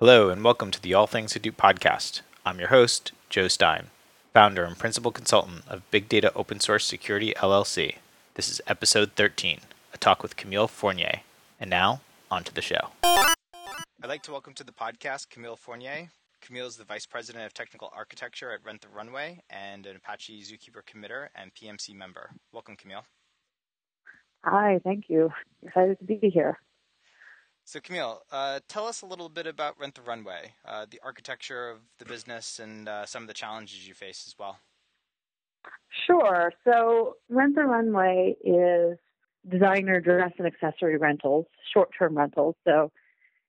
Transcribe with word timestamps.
Hello, 0.00 0.28
and 0.28 0.42
welcome 0.42 0.72
to 0.72 0.82
the 0.82 0.92
All 0.92 1.06
Things 1.06 1.34
Hadoop 1.34 1.54
podcast. 1.54 2.22
I'm 2.44 2.58
your 2.58 2.70
host, 2.70 3.12
Joe 3.30 3.46
Stein, 3.46 3.90
founder 4.32 4.64
and 4.64 4.76
principal 4.76 5.12
consultant 5.12 5.62
of 5.68 5.88
Big 5.92 6.08
Data 6.08 6.32
Open 6.34 6.58
Source 6.58 6.84
Security 6.84 7.32
LLC. 7.36 7.98
This 8.34 8.48
is 8.48 8.60
episode 8.66 9.12
13, 9.12 9.60
a 9.92 9.98
talk 9.98 10.20
with 10.20 10.34
Camille 10.34 10.66
Fournier. 10.66 11.20
And 11.60 11.70
now, 11.70 12.00
on 12.28 12.42
to 12.42 12.52
the 12.52 12.60
show. 12.60 12.88
I'd 13.04 14.08
like 14.08 14.24
to 14.24 14.32
welcome 14.32 14.52
to 14.54 14.64
the 14.64 14.72
podcast 14.72 15.30
Camille 15.30 15.54
Fournier. 15.54 16.08
Camille 16.40 16.66
is 16.66 16.76
the 16.76 16.84
Vice 16.84 17.06
President 17.06 17.46
of 17.46 17.54
Technical 17.54 17.92
Architecture 17.94 18.50
at 18.50 18.64
Rent 18.64 18.80
the 18.80 18.88
Runway 18.88 19.42
and 19.48 19.86
an 19.86 19.94
Apache 19.94 20.42
Zookeeper 20.42 20.82
committer 20.82 21.28
and 21.36 21.54
PMC 21.54 21.94
member. 21.94 22.30
Welcome, 22.52 22.74
Camille. 22.74 23.04
Hi, 24.44 24.80
thank 24.82 25.04
you. 25.08 25.30
Excited 25.62 26.00
to 26.00 26.04
be 26.04 26.18
here. 26.30 26.58
So, 27.66 27.80
Camille, 27.80 28.22
uh, 28.30 28.60
tell 28.68 28.86
us 28.86 29.00
a 29.00 29.06
little 29.06 29.30
bit 29.30 29.46
about 29.46 29.80
Rent 29.80 29.94
the 29.94 30.02
Runway, 30.02 30.52
uh, 30.66 30.84
the 30.90 31.00
architecture 31.02 31.70
of 31.70 31.78
the 31.98 32.04
business, 32.04 32.58
and 32.58 32.86
uh, 32.88 33.06
some 33.06 33.22
of 33.22 33.26
the 33.26 33.34
challenges 33.34 33.88
you 33.88 33.94
face 33.94 34.24
as 34.26 34.38
well. 34.38 34.58
Sure. 36.06 36.52
So, 36.64 37.16
Rent 37.30 37.54
the 37.54 37.62
Runway 37.62 38.36
is 38.44 38.98
designer 39.50 39.98
dress 40.00 40.32
and 40.36 40.46
accessory 40.46 40.98
rentals, 40.98 41.46
short 41.72 41.88
term 41.98 42.18
rentals. 42.18 42.54
So, 42.66 42.92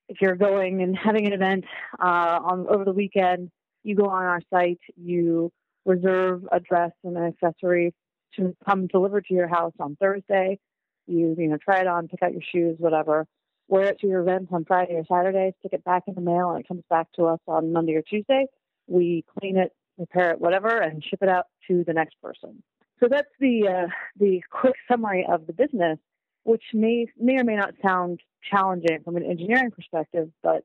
if 0.08 0.22
you're 0.22 0.36
going 0.36 0.82
and 0.82 0.98
having 0.98 1.28
an 1.28 1.34
event 1.34 1.66
uh, 2.00 2.40
on 2.42 2.68
over 2.70 2.86
the 2.86 2.94
weekend, 2.94 3.52
you 3.84 3.96
go 3.96 4.06
on 4.06 4.24
our 4.24 4.42
site, 4.50 4.80
you 4.96 5.52
reserve 5.86 6.48
a 6.54 6.62
dress 6.62 6.92
and 7.04 7.18
an 7.18 7.26
accessory 7.26 7.94
to 8.38 8.56
come 8.66 8.88
delivered 8.88 9.26
to 9.26 9.34
your 9.34 9.50
house 9.50 9.74
on 9.78 9.98
Thursday. 9.98 10.58
You 11.06 11.36
you 11.38 11.50
know 11.50 11.58
try 11.58 11.82
it 11.82 11.88
on, 11.88 12.08
pick 12.08 12.24
out 12.24 12.32
your 12.32 12.42
shoes, 12.50 12.78
whatever 12.80 13.28
wear 13.68 13.86
it 13.86 14.00
to 14.00 14.08
your 14.08 14.22
event 14.22 14.50
on 14.52 14.66
Friday 14.66 14.94
or 14.94 15.06
Saturday, 15.06 15.54
stick 15.60 15.74
it 15.74 15.84
back 15.84 16.04
in 16.08 16.16
the 16.16 16.22
mail, 16.22 16.52
and 16.52 16.60
it 16.62 16.68
comes 16.68 16.84
back 16.90 17.08
to 17.14 17.26
us 17.26 17.40
on 17.48 17.74
Monday 17.74 17.96
or 17.96 18.02
Tuesday. 18.02 18.46
We 18.88 19.26
clean 19.40 19.58
it, 19.58 19.74
repair 19.98 20.32
it, 20.32 20.40
whatever, 20.40 20.78
and 20.78 21.04
ship 21.04 21.20
it 21.22 21.30
out 21.30 21.46
to 21.68 21.84
the 21.86 21.94
next 21.94 22.16
person. 22.22 22.62
So 23.00 23.08
that's 23.10 23.32
the 23.40 23.68
uh, 23.68 23.88
the 24.18 24.42
quick 24.50 24.76
summary 24.90 25.26
of 25.30 25.48
the 25.48 25.54
business, 25.54 26.00
which 26.44 26.64
may 26.74 27.08
may 27.20 27.40
or 27.40 27.44
may 27.44 27.56
not 27.56 27.74
sound 27.84 28.22
challenging 28.50 29.00
from 29.04 29.18
an 29.18 29.24
engineering 29.24 29.72
perspective, 29.72 30.30
but 30.44 30.64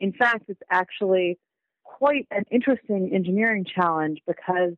in 0.00 0.12
fact, 0.12 0.44
it's 0.48 0.60
actually 0.70 1.38
quite 1.84 2.26
an 2.30 2.44
interesting 2.50 3.10
engineering 3.14 3.64
challenge 3.64 4.20
because 4.26 4.72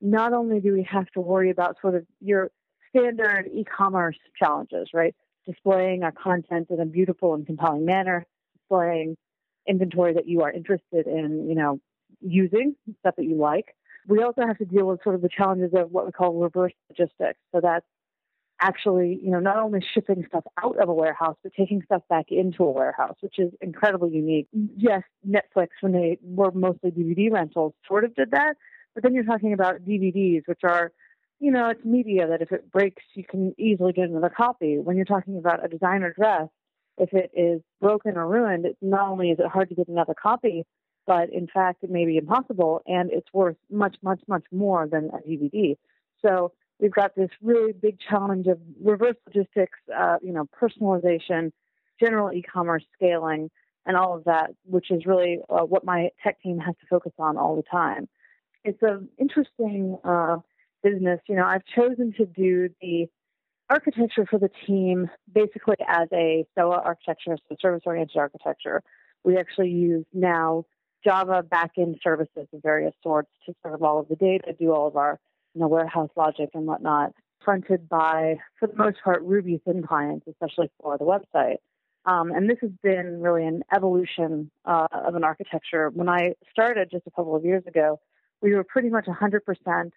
not 0.00 0.32
only 0.32 0.60
do 0.60 0.72
we 0.72 0.86
have 0.90 1.06
to 1.12 1.20
worry 1.20 1.50
about 1.50 1.76
sort 1.80 1.94
of 1.94 2.04
your 2.20 2.50
standard 2.90 3.48
e-commerce 3.52 4.18
challenges, 4.38 4.88
right? 4.92 5.14
Displaying 5.46 6.02
our 6.02 6.12
content 6.12 6.68
in 6.70 6.80
a 6.80 6.86
beautiful 6.86 7.34
and 7.34 7.46
compelling 7.46 7.84
manner, 7.84 8.26
displaying 8.58 9.16
inventory 9.66 10.14
that 10.14 10.28
you 10.28 10.42
are 10.42 10.50
interested 10.50 11.06
in, 11.06 11.48
you 11.48 11.54
know, 11.54 11.80
using, 12.20 12.74
stuff 13.00 13.14
that 13.16 13.24
you 13.24 13.36
like. 13.36 13.74
We 14.08 14.22
also 14.22 14.42
have 14.46 14.58
to 14.58 14.64
deal 14.64 14.86
with 14.86 15.02
sort 15.02 15.14
of 15.14 15.22
the 15.22 15.28
challenges 15.28 15.72
of 15.74 15.90
what 15.90 16.06
we 16.06 16.12
call 16.12 16.34
reverse 16.34 16.72
logistics. 16.88 17.38
So 17.52 17.60
that's 17.60 17.84
actually, 18.60 19.18
you 19.22 19.30
know, 19.30 19.40
not 19.40 19.58
only 19.58 19.84
shipping 19.94 20.24
stuff 20.28 20.44
out 20.62 20.78
of 20.78 20.88
a 20.88 20.94
warehouse, 20.94 21.36
but 21.42 21.52
taking 21.56 21.82
stuff 21.84 22.02
back 22.08 22.26
into 22.30 22.64
a 22.64 22.70
warehouse, 22.70 23.16
which 23.20 23.38
is 23.38 23.52
incredibly 23.60 24.10
unique. 24.10 24.48
Yes, 24.76 25.02
Netflix, 25.28 25.68
when 25.80 25.92
they 25.92 26.18
were 26.22 26.52
mostly 26.52 26.90
DVD 26.90 27.30
rentals, 27.30 27.74
sort 27.86 28.04
of 28.04 28.14
did 28.14 28.30
that. 28.30 28.54
But 28.94 29.02
then 29.02 29.12
you're 29.12 29.24
talking 29.24 29.52
about 29.52 29.84
DVDs, 29.84 30.42
which 30.46 30.60
are 30.64 30.92
you 31.38 31.50
know, 31.50 31.68
it's 31.70 31.84
media 31.84 32.26
that 32.28 32.42
if 32.42 32.52
it 32.52 32.70
breaks, 32.70 33.02
you 33.14 33.24
can 33.24 33.54
easily 33.58 33.92
get 33.92 34.08
another 34.08 34.32
copy. 34.34 34.78
When 34.78 34.96
you're 34.96 35.04
talking 35.04 35.36
about 35.38 35.64
a 35.64 35.68
designer 35.68 36.12
dress, 36.12 36.48
if 36.98 37.12
it 37.12 37.30
is 37.34 37.60
broken 37.80 38.16
or 38.16 38.26
ruined, 38.26 38.64
it's 38.64 38.78
not 38.80 39.08
only 39.08 39.30
is 39.30 39.38
it 39.38 39.46
hard 39.46 39.68
to 39.68 39.74
get 39.74 39.88
another 39.88 40.14
copy, 40.14 40.64
but 41.06 41.30
in 41.30 41.46
fact, 41.46 41.84
it 41.84 41.90
may 41.90 42.06
be 42.06 42.16
impossible 42.16 42.82
and 42.86 43.10
it's 43.12 43.32
worth 43.32 43.56
much, 43.70 43.96
much, 44.02 44.20
much 44.26 44.44
more 44.50 44.88
than 44.88 45.10
a 45.10 45.28
DVD. 45.28 45.76
So 46.24 46.52
we've 46.80 46.92
got 46.92 47.14
this 47.14 47.30
really 47.42 47.72
big 47.72 47.98
challenge 48.00 48.46
of 48.46 48.58
reverse 48.82 49.16
logistics, 49.26 49.78
uh, 49.94 50.16
you 50.22 50.32
know, 50.32 50.48
personalization, 50.60 51.52
general 52.00 52.32
e-commerce 52.32 52.84
scaling, 52.94 53.50
and 53.84 53.96
all 53.96 54.16
of 54.16 54.24
that, 54.24 54.50
which 54.64 54.90
is 54.90 55.06
really 55.06 55.38
uh, 55.48 55.60
what 55.60 55.84
my 55.84 56.10
tech 56.24 56.40
team 56.42 56.58
has 56.58 56.74
to 56.80 56.86
focus 56.88 57.12
on 57.18 57.36
all 57.36 57.54
the 57.54 57.62
time. 57.62 58.08
It's 58.64 58.82
an 58.82 59.08
interesting 59.18 59.96
uh, 60.02 60.38
business, 60.82 61.20
you 61.28 61.36
know, 61.36 61.44
I've 61.44 61.64
chosen 61.74 62.12
to 62.18 62.26
do 62.26 62.68
the 62.80 63.06
architecture 63.68 64.26
for 64.28 64.38
the 64.38 64.50
team 64.66 65.10
basically 65.32 65.76
as 65.88 66.08
a 66.12 66.46
SOA 66.56 66.80
architecture, 66.84 67.36
so 67.48 67.56
service 67.60 67.82
oriented 67.84 68.16
architecture. 68.16 68.82
We 69.24 69.36
actually 69.38 69.70
use 69.70 70.04
now 70.12 70.64
Java 71.04 71.42
backend 71.42 72.02
services 72.02 72.46
of 72.52 72.62
various 72.62 72.94
sorts 73.02 73.30
to 73.46 73.54
serve 73.62 73.82
all 73.82 73.98
of 73.98 74.08
the 74.08 74.16
data, 74.16 74.54
do 74.58 74.72
all 74.72 74.86
of 74.86 74.96
our 74.96 75.18
you 75.54 75.60
know, 75.60 75.68
warehouse 75.68 76.10
logic 76.16 76.50
and 76.54 76.66
whatnot, 76.66 77.12
fronted 77.44 77.88
by, 77.88 78.36
for 78.58 78.66
the 78.66 78.76
most 78.76 78.98
part, 79.02 79.22
Ruby 79.22 79.60
thin 79.64 79.82
clients, 79.82 80.26
especially 80.28 80.70
for 80.80 80.98
the 80.98 81.04
website. 81.04 81.56
Um, 82.04 82.30
and 82.30 82.48
this 82.48 82.58
has 82.60 82.70
been 82.82 83.20
really 83.20 83.44
an 83.46 83.62
evolution 83.74 84.50
uh, 84.64 84.86
of 84.92 85.14
an 85.16 85.24
architecture. 85.24 85.90
When 85.90 86.08
I 86.08 86.34
started 86.52 86.88
just 86.90 87.06
a 87.06 87.10
couple 87.10 87.34
of 87.34 87.44
years 87.44 87.64
ago, 87.66 87.98
we 88.42 88.54
were 88.54 88.64
pretty 88.64 88.90
much 88.90 89.06
100% 89.06 89.90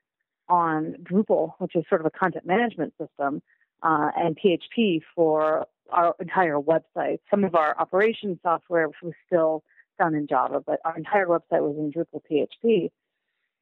on 0.49 0.95
Drupal, 1.03 1.53
which 1.59 1.75
is 1.75 1.83
sort 1.87 2.01
of 2.01 2.07
a 2.07 2.11
content 2.11 2.45
management 2.45 2.93
system, 2.99 3.41
uh, 3.83 4.09
and 4.17 4.37
PHP 4.37 5.01
for 5.15 5.67
our 5.91 6.15
entire 6.19 6.57
website. 6.57 7.19
Some 7.29 7.43
of 7.43 7.55
our 7.55 7.75
operations 7.79 8.39
software 8.43 8.89
was 9.01 9.13
still 9.25 9.63
done 9.97 10.15
in 10.15 10.27
Java, 10.27 10.61
but 10.65 10.79
our 10.85 10.97
entire 10.97 11.27
website 11.27 11.61
was 11.61 11.75
in 11.77 11.91
Drupal 11.91 12.21
PHP, 12.29 12.89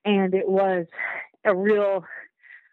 and 0.05 0.33
it 0.33 0.47
was 0.47 0.85
a 1.43 1.55
real, 1.55 2.03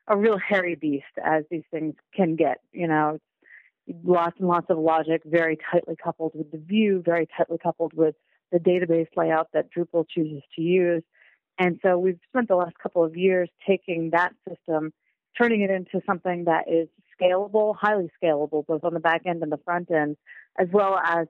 a 0.07 0.17
real 0.17 0.39
hairy 0.39 0.75
beast 0.75 1.05
as 1.23 1.45
these 1.51 1.65
things 1.71 1.95
can 2.15 2.37
get. 2.37 2.61
You 2.73 2.89
know, 2.89 3.19
lots 4.05 4.37
and 4.39 4.49
lots 4.49 4.67
of 4.71 4.79
logic, 4.79 5.23
very 5.25 5.59
tightly 5.71 5.97
coupled 6.03 6.33
with 6.35 6.51
the 6.51 6.59
view, 6.59 7.03
very 7.05 7.29
tightly 7.37 7.59
coupled 7.63 7.93
with 7.95 8.15
the 8.53 8.59
database 8.59 9.09
layout 9.17 9.49
that 9.53 9.69
Drupal 9.73 10.07
chooses 10.09 10.43
to 10.57 10.63
use. 10.63 11.03
And 11.59 11.79
so 11.83 11.99
we've 11.99 12.19
spent 12.29 12.49
the 12.49 12.57
last 12.57 12.77
couple 12.83 13.05
of 13.05 13.17
years 13.17 13.49
taking 13.67 14.11
that 14.11 14.33
system, 14.49 14.93
turning 15.39 15.63
it 15.63 15.71
into 15.71 16.05
something 16.07 16.45
that 16.45 16.65
is 16.69 16.89
scalable, 17.21 17.77
highly 17.77 18.11
scalable, 18.23 18.67
both 18.67 18.85
on 18.85 18.95
the 18.95 19.01
back 19.01 19.23
end 19.27 19.43
and 19.43 19.53
the 19.53 19.61
front 19.65 19.91
end, 19.91 20.17
as 20.59 20.69
well 20.73 20.99
as 20.99 21.29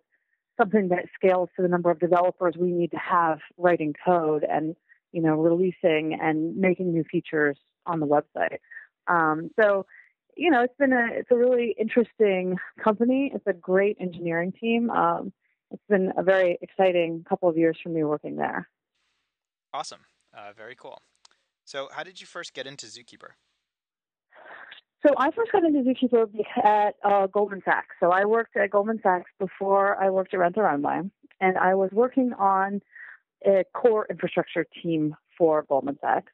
something 0.59 0.89
that 0.89 1.07
scales 1.15 1.49
to 1.57 1.63
the 1.63 1.69
number 1.69 1.91
of 1.91 1.99
developers 1.99 2.55
we 2.59 2.71
need 2.71 2.91
to 2.93 2.97
have 2.97 3.41
writing 3.59 3.95
code 4.05 4.45
and 4.49 4.77
you 5.13 5.21
know 5.21 5.34
releasing 5.34 6.19
and 6.21 6.57
making 6.57 6.93
new 6.93 7.05
features 7.11 7.59
on 7.87 8.01
the 8.01 8.07
website. 8.07 8.59
Um, 9.07 9.51
so 9.61 9.87
you 10.37 10.51
know 10.51 10.63
it's 10.63 10.77
been 10.79 10.93
a 10.93 11.09
it's 11.11 11.31
a 11.31 11.37
really 11.37 11.75
interesting 11.79 12.57
company. 12.83 13.33
It's 13.34 13.47
a 13.47 13.53
great 13.53 13.97
engineering 14.01 14.53
team. 14.59 14.91
Um, 14.91 15.33
it's 15.71 15.83
been 15.89 16.13
a 16.17 16.23
very 16.23 16.59
exciting 16.63 17.25
couple 17.29 17.49
of 17.49 17.57
years 17.57 17.77
for 17.83 17.89
me 17.89 18.05
working 18.05 18.37
there. 18.37 18.69
Awesome. 19.73 20.01
Uh, 20.37 20.53
very 20.56 20.75
cool. 20.75 20.99
So, 21.65 21.89
how 21.93 22.03
did 22.03 22.21
you 22.21 22.27
first 22.27 22.55
get 22.55 22.67
into 22.67 22.87
Zookeeper? 22.87 23.31
So 25.06 25.12
I 25.19 25.31
first 25.33 25.53
got 25.53 25.65
into 25.65 25.83
Zookeeper 25.83 26.27
at 26.65 26.95
uh, 27.05 27.27
Goldman 27.27 27.61
Sachs. 27.65 27.95
So 28.00 28.11
I 28.11 28.25
worked 28.25 28.56
at 28.56 28.71
Goldman 28.71 29.00
Sachs 29.03 29.31
before 29.39 30.03
I 30.03 30.09
worked 30.09 30.33
at 30.33 30.41
Rent 30.41 30.55
the 30.55 30.62
Runway, 30.62 31.03
and 31.41 31.59
I 31.59 31.75
was 31.75 31.91
working 31.93 32.33
on 32.39 32.81
a 33.47 33.65
core 33.75 34.06
infrastructure 34.09 34.67
team 34.83 35.15
for 35.37 35.65
Goldman 35.69 35.99
Sachs. 36.00 36.33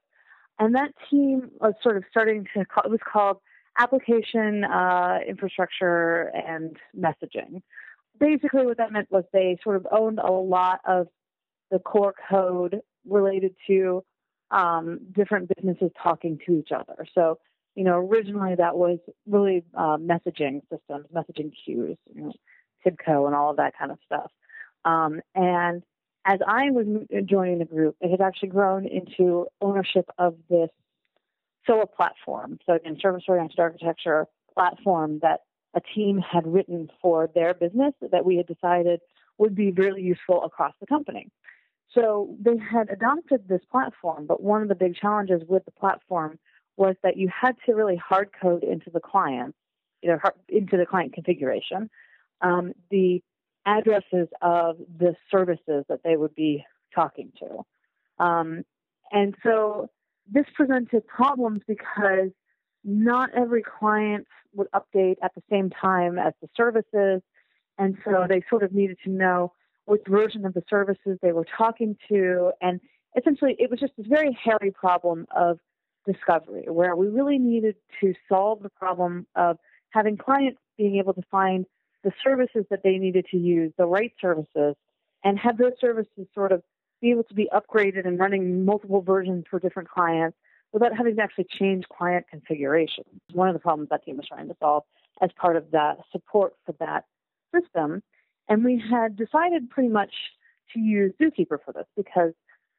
And 0.61 0.77
that 0.77 0.93
team 1.11 1.51
was 1.61 1.75
sort 1.83 1.97
of 1.97 2.05
starting 2.11 2.47
to 2.55 2.65
call, 2.65 2.85
it 2.85 2.91
was 2.91 3.01
called 3.13 3.39
application 3.77 4.63
uh, 4.63 5.19
infrastructure 5.27 6.31
and 6.35 6.77
messaging. 6.97 7.63
Basically, 8.21 8.67
what 8.67 8.77
that 8.77 8.93
meant 8.93 9.11
was 9.11 9.25
they 9.33 9.59
sort 9.65 9.77
of 9.77 9.87
owned 9.91 10.21
a 10.21 10.31
lot 10.31 10.81
of 10.87 11.09
the 11.73 11.81
core 11.81 12.15
code 12.31 12.83
related 13.09 13.55
to 13.67 14.05
um, 14.51 15.01
different 15.13 15.51
businesses 15.55 15.91
talking 16.03 16.39
to 16.47 16.59
each 16.59 16.71
other. 16.73 17.07
So, 17.15 17.39
you 17.75 17.85
know, 17.85 17.99
originally 17.99 18.57
that 18.57 18.77
was 18.77 18.99
really 19.27 19.65
uh, 19.75 19.97
messaging 19.97 20.63
systems, 20.73 21.07
messaging 21.15 21.53
queues, 21.65 21.97
you 22.15 22.23
know, 22.23 22.33
TIBCO 22.85 23.27
and 23.27 23.35
all 23.35 23.51
of 23.51 23.57
that 23.59 23.75
kind 23.79 23.93
of 23.93 23.99
stuff. 24.07 24.31
Um, 24.85 25.21
and 25.35 25.83
as 26.25 26.41
I 26.47 26.71
was 26.71 26.87
joining 27.25 27.59
the 27.59 27.65
group, 27.65 27.97
it 28.01 28.11
had 28.11 28.21
actually 28.21 28.51
grown 28.51 28.87
into 28.87 29.47
ownership 29.61 30.09
of 30.19 30.37
this 30.49 30.71
SOA 31.67 31.87
platform. 31.87 32.59
So 32.67 32.75
again, 32.75 32.99
service-oriented 33.01 33.59
architecture 33.59 34.27
platform 34.55 35.21
that 35.23 35.41
a 35.75 35.81
team 35.95 36.19
had 36.19 36.47
written 36.47 36.91
for 37.01 37.29
their 37.35 37.55
business 37.55 37.95
that 38.01 38.25
we 38.25 38.37
had 38.37 38.47
decided 38.47 39.01
would 39.39 39.55
be 39.55 39.71
really 39.71 40.03
useful 40.03 40.45
across 40.45 40.75
the 40.81 40.87
company. 40.87 41.29
So 41.95 42.37
they 42.41 42.57
had 42.57 42.89
adopted 42.91 43.49
this 43.49 43.63
platform, 43.71 44.27
but 44.27 44.43
one 44.43 44.63
of 44.63 44.69
the 44.69 44.75
big 44.75 44.95
challenges 44.95 45.43
with 45.49 45.65
the 45.65 45.73
platform 45.73 46.39
was 46.77 46.95
that 47.03 47.17
you 47.17 47.29
had 47.29 47.57
to 47.67 47.75
really 47.75 47.97
hard 47.97 48.31
code 48.41 48.63
into 48.63 48.91
the 48.91 49.01
client, 49.01 49.55
you 50.03 50.11
know, 50.11 50.19
into 50.49 50.77
the 50.77 50.87
client 50.87 51.13
configuration, 51.13 51.91
um, 52.43 52.73
the 52.91 53.23
addresses 53.67 54.29
of 54.41 54.77
the 54.99 55.15
services 55.31 55.85
that 55.89 56.01
they 56.05 56.17
would 56.17 56.35
be 56.35 56.65
talking 56.95 57.33
to. 57.39 58.25
Um, 58.25 58.65
and 59.13 59.35
so 59.43 59.91
this 60.31 60.47
presented 60.55 61.07
problems 61.07 61.61
because 61.67 62.31
not 62.85 63.31
every 63.37 63.63
client 63.63 64.27
would 64.55 64.69
update 64.73 65.17
at 65.23 65.35
the 65.35 65.43
same 65.51 65.71
time 65.71 66.19
as 66.19 66.33
the 66.41 66.49
services. 66.57 67.21
And 67.79 67.99
so 68.05 68.27
they 68.29 68.43
sort 68.49 68.63
of 68.63 68.73
needed 68.73 68.99
to 69.05 69.11
know 69.11 69.53
which 69.91 70.03
version 70.07 70.47
of 70.47 70.55
the 70.55 70.63
services 70.71 71.19
they 71.21 71.33
were 71.33 71.47
talking 71.59 71.97
to. 72.09 72.53
And 72.61 72.81
essentially, 73.19 73.57
it 73.59 73.69
was 73.71 73.81
just 73.81 73.93
this 73.97 74.07
very 74.07 74.39
hairy 74.41 74.71
problem 74.71 75.27
of 75.35 75.59
discovery 76.07 76.65
where 76.69 76.95
we 76.95 77.09
really 77.09 77.39
needed 77.39 77.75
to 78.01 78.15
solve 78.29 78.63
the 78.63 78.69
problem 78.71 79.27
of 79.35 79.59
having 79.91 80.17
clients 80.17 80.61
being 80.79 80.97
able 80.97 81.13
to 81.13 81.23
find 81.29 81.67
the 82.05 82.13
services 82.23 82.65
that 82.71 82.85
they 82.85 82.99
needed 82.99 83.27
to 83.33 83.37
use, 83.37 83.73
the 83.77 83.85
right 83.85 84.13
services, 84.21 84.77
and 85.25 85.39
have 85.41 85.59
those 85.59 85.73
services 85.81 86.27
sort 86.33 86.53
of 86.53 86.63
be 87.03 87.11
able 87.11 87.25
to 87.25 87.35
be 87.35 87.51
upgraded 87.53 88.07
and 88.07 88.17
running 88.19 88.65
multiple 88.65 89.03
versions 89.03 89.45
for 89.51 89.59
different 89.59 89.89
clients 89.89 90.37
without 90.73 90.97
having 90.97 91.17
to 91.17 91.23
actually 91.23 91.47
change 91.59 91.85
client 91.89 92.25
configuration. 92.31 93.05
One 93.33 93.49
of 93.49 93.55
the 93.55 93.61
problems 93.61 93.89
that 93.91 94.05
team 94.05 94.19
was 94.19 94.29
trying 94.29 94.47
to 94.49 94.57
solve 94.61 94.85
as 95.21 95.31
part 95.37 95.57
of 95.57 95.69
the 95.73 95.97
support 96.13 96.55
for 96.65 96.77
that 96.79 97.07
system. 97.53 98.03
And 98.51 98.65
we 98.65 98.83
had 98.91 99.17
decided 99.17 99.71
pretty 99.71 99.89
much 99.89 100.13
to 100.75 100.81
use 100.81 101.13
Zookeeper 101.21 101.59
for 101.65 101.73
this 101.73 101.87
because 101.97 102.33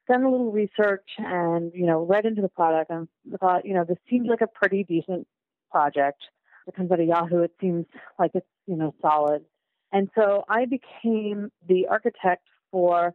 done 0.08 0.24
a 0.24 0.30
little 0.30 0.52
research 0.52 1.08
and, 1.18 1.72
you 1.74 1.86
know, 1.86 2.04
read 2.04 2.26
into 2.26 2.42
the 2.42 2.50
product 2.50 2.92
and 2.92 3.08
thought, 3.40 3.66
you 3.66 3.74
know, 3.74 3.86
this 3.86 3.98
seems 4.10 4.28
like 4.28 4.42
a 4.42 4.48
pretty 4.48 4.84
decent 4.84 5.26
project. 5.72 6.22
It 6.68 6.76
comes 6.76 6.92
out 6.92 7.00
of 7.00 7.08
Yahoo. 7.08 7.44
It 7.44 7.54
seems 7.62 7.86
like 8.20 8.32
it's, 8.34 8.46
you 8.68 8.76
know, 8.76 8.94
solid. 9.02 9.46
And 9.94 10.10
so 10.16 10.44
I 10.50 10.66
became 10.66 11.52
the 11.68 11.88
architect 11.88 12.44
for, 12.72 13.14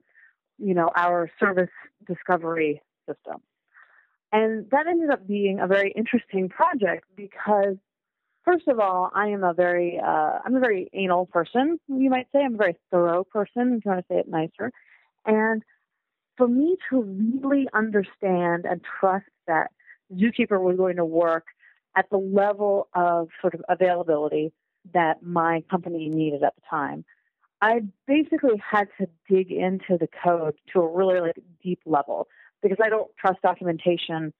you 0.59 0.75
know, 0.75 0.91
our 0.97 1.31
service 1.39 1.71
discovery 2.07 2.81
system. 3.09 3.43
And 4.33 4.69
that 4.71 4.87
ended 4.87 5.11
up 5.11 5.27
being 5.27 5.61
a 5.61 5.67
very 5.67 5.93
interesting 5.93 6.49
project 6.49 7.05
because, 7.15 7.77
first 8.47 8.69
of 8.69 8.79
all, 8.79 9.11
I 9.15 9.29
am 9.29 9.45
a 9.45 9.53
very, 9.53 10.01
uh, 10.03 10.39
I'm 10.45 10.55
a 10.55 10.61
very 10.61 10.89
anal 10.95 11.27
person, 11.27 11.79
you 11.89 12.09
might 12.09 12.29
say. 12.33 12.43
I'm 12.43 12.55
a 12.55 12.59
very 12.59 12.77
thorough 12.91 13.25
person, 13.25 13.75
if 13.75 13.85
you 13.85 13.91
want 13.91 14.07
to 14.07 14.15
say 14.15 14.21
it 14.21 14.29
nicer. 14.29 14.73
And 15.27 15.63
for 16.39 16.47
me 16.49 16.77
to 16.91 17.03
really 17.43 17.67
understand 17.75 18.65
and 18.65 18.81
trust 19.01 19.27
that 19.47 19.71
Zookeeper 20.13 20.61
was 20.61 20.77
going 20.77 20.97
to 20.97 21.05
work 21.05 21.47
at 21.97 22.09
the 22.11 22.19
level 22.19 22.89
of 22.95 23.29
sort 23.41 23.55
of 23.55 23.63
availability 23.69 24.53
that 24.95 25.23
my 25.23 25.65
company 25.69 26.09
needed 26.09 26.43
at 26.43 26.55
the 26.55 26.63
time, 26.71 27.05
I 27.61 27.81
basically 28.07 28.63
had 28.71 28.89
to 29.01 29.09
dig 29.29 29.51
into 29.51 29.99
the 29.99 30.09
code 30.23 30.55
to 30.73 30.81
a 30.81 30.89
really 30.89 31.21
like 31.21 31.43
deep 31.63 31.81
level 31.85 32.29
because 32.63 32.79
I 32.85 32.91
don't 32.91 33.11
trust 33.19 33.43
documentation. 33.43 34.33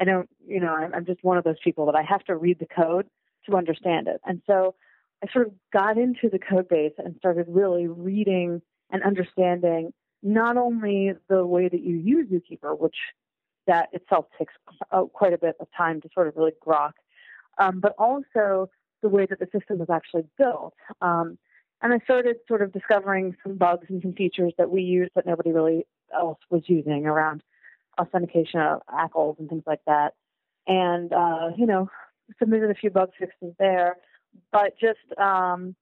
I 0.00 0.04
don't, 0.04 0.28
you 0.44 0.58
know, 0.58 0.72
I'm 0.72 1.04
just 1.04 1.22
one 1.22 1.36
of 1.36 1.44
those 1.44 1.60
people 1.62 1.86
that 1.86 1.94
I 1.94 2.02
have 2.02 2.24
to 2.24 2.34
read 2.34 2.58
the 2.58 2.66
code 2.66 3.06
to 3.46 3.56
understand 3.56 4.08
it. 4.08 4.20
And 4.24 4.42
so 4.46 4.74
I 5.22 5.32
sort 5.32 5.46
of 5.46 5.52
got 5.72 5.98
into 5.98 6.28
the 6.30 6.38
code 6.38 6.68
base 6.68 6.92
and 6.98 7.14
started 7.18 7.46
really 7.48 7.86
reading 7.86 8.62
and 8.90 9.02
understanding 9.02 9.92
not 10.22 10.56
only 10.56 11.12
the 11.28 11.44
way 11.44 11.68
that 11.68 11.82
you 11.82 11.96
use 11.96 12.28
Zookeeper, 12.28 12.78
which 12.78 12.96
that 13.66 13.88
itself 13.92 14.26
takes 14.38 14.54
quite 15.12 15.32
a 15.32 15.38
bit 15.38 15.56
of 15.60 15.68
time 15.76 16.00
to 16.00 16.08
sort 16.14 16.28
of 16.28 16.36
really 16.36 16.52
grok, 16.64 16.92
um, 17.58 17.80
but 17.80 17.94
also 17.98 18.68
the 19.02 19.08
way 19.08 19.26
that 19.26 19.38
the 19.38 19.48
system 19.56 19.78
was 19.78 19.90
actually 19.90 20.24
built. 20.38 20.74
Um, 21.00 21.38
and 21.80 21.92
I 21.92 21.98
started 22.04 22.36
sort 22.46 22.62
of 22.62 22.72
discovering 22.72 23.36
some 23.42 23.56
bugs 23.56 23.86
and 23.88 24.00
some 24.02 24.12
features 24.12 24.52
that 24.58 24.70
we 24.70 24.82
use 24.82 25.10
that 25.14 25.26
nobody 25.26 25.52
really 25.52 25.86
else 26.14 26.38
was 26.50 26.62
using 26.66 27.06
around 27.06 27.42
authentication 28.00 28.60
of 28.60 28.82
ACLs 28.88 29.38
and 29.38 29.48
things 29.48 29.64
like 29.66 29.80
that. 29.86 30.14
And, 30.66 31.12
uh, 31.12 31.50
you 31.56 31.66
know, 31.66 31.90
submitted 32.38 32.70
a 32.70 32.74
few 32.74 32.90
bug 32.90 33.10
fixes 33.18 33.54
there. 33.58 33.96
But 34.50 34.74
just, 34.80 35.18
um, 35.18 35.74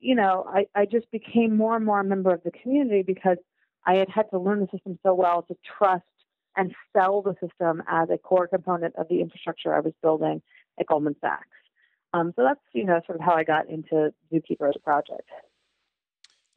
you 0.00 0.14
know, 0.14 0.44
I, 0.48 0.66
I 0.74 0.86
just 0.86 1.10
became 1.10 1.56
more 1.56 1.76
and 1.76 1.84
more 1.84 2.00
a 2.00 2.04
member 2.04 2.32
of 2.32 2.42
the 2.44 2.50
community 2.50 3.02
because 3.02 3.38
I 3.86 3.94
had 3.94 4.08
had 4.08 4.30
to 4.30 4.38
learn 4.38 4.60
the 4.60 4.68
system 4.70 4.98
so 5.02 5.14
well 5.14 5.42
to 5.42 5.56
trust 5.78 6.04
and 6.56 6.74
sell 6.94 7.22
the 7.22 7.34
system 7.40 7.82
as 7.88 8.08
a 8.10 8.18
core 8.18 8.48
component 8.48 8.96
of 8.96 9.08
the 9.08 9.20
infrastructure 9.20 9.74
I 9.74 9.80
was 9.80 9.92
building 10.02 10.42
at 10.80 10.86
Goldman 10.86 11.16
Sachs. 11.20 11.48
Um, 12.12 12.32
so 12.36 12.42
that's, 12.42 12.60
you 12.72 12.84
know, 12.84 13.00
sort 13.06 13.18
of 13.18 13.24
how 13.24 13.34
I 13.34 13.44
got 13.44 13.68
into 13.68 14.12
Zookeeper 14.32 14.68
as 14.68 14.74
a 14.76 14.80
project. 14.80 15.28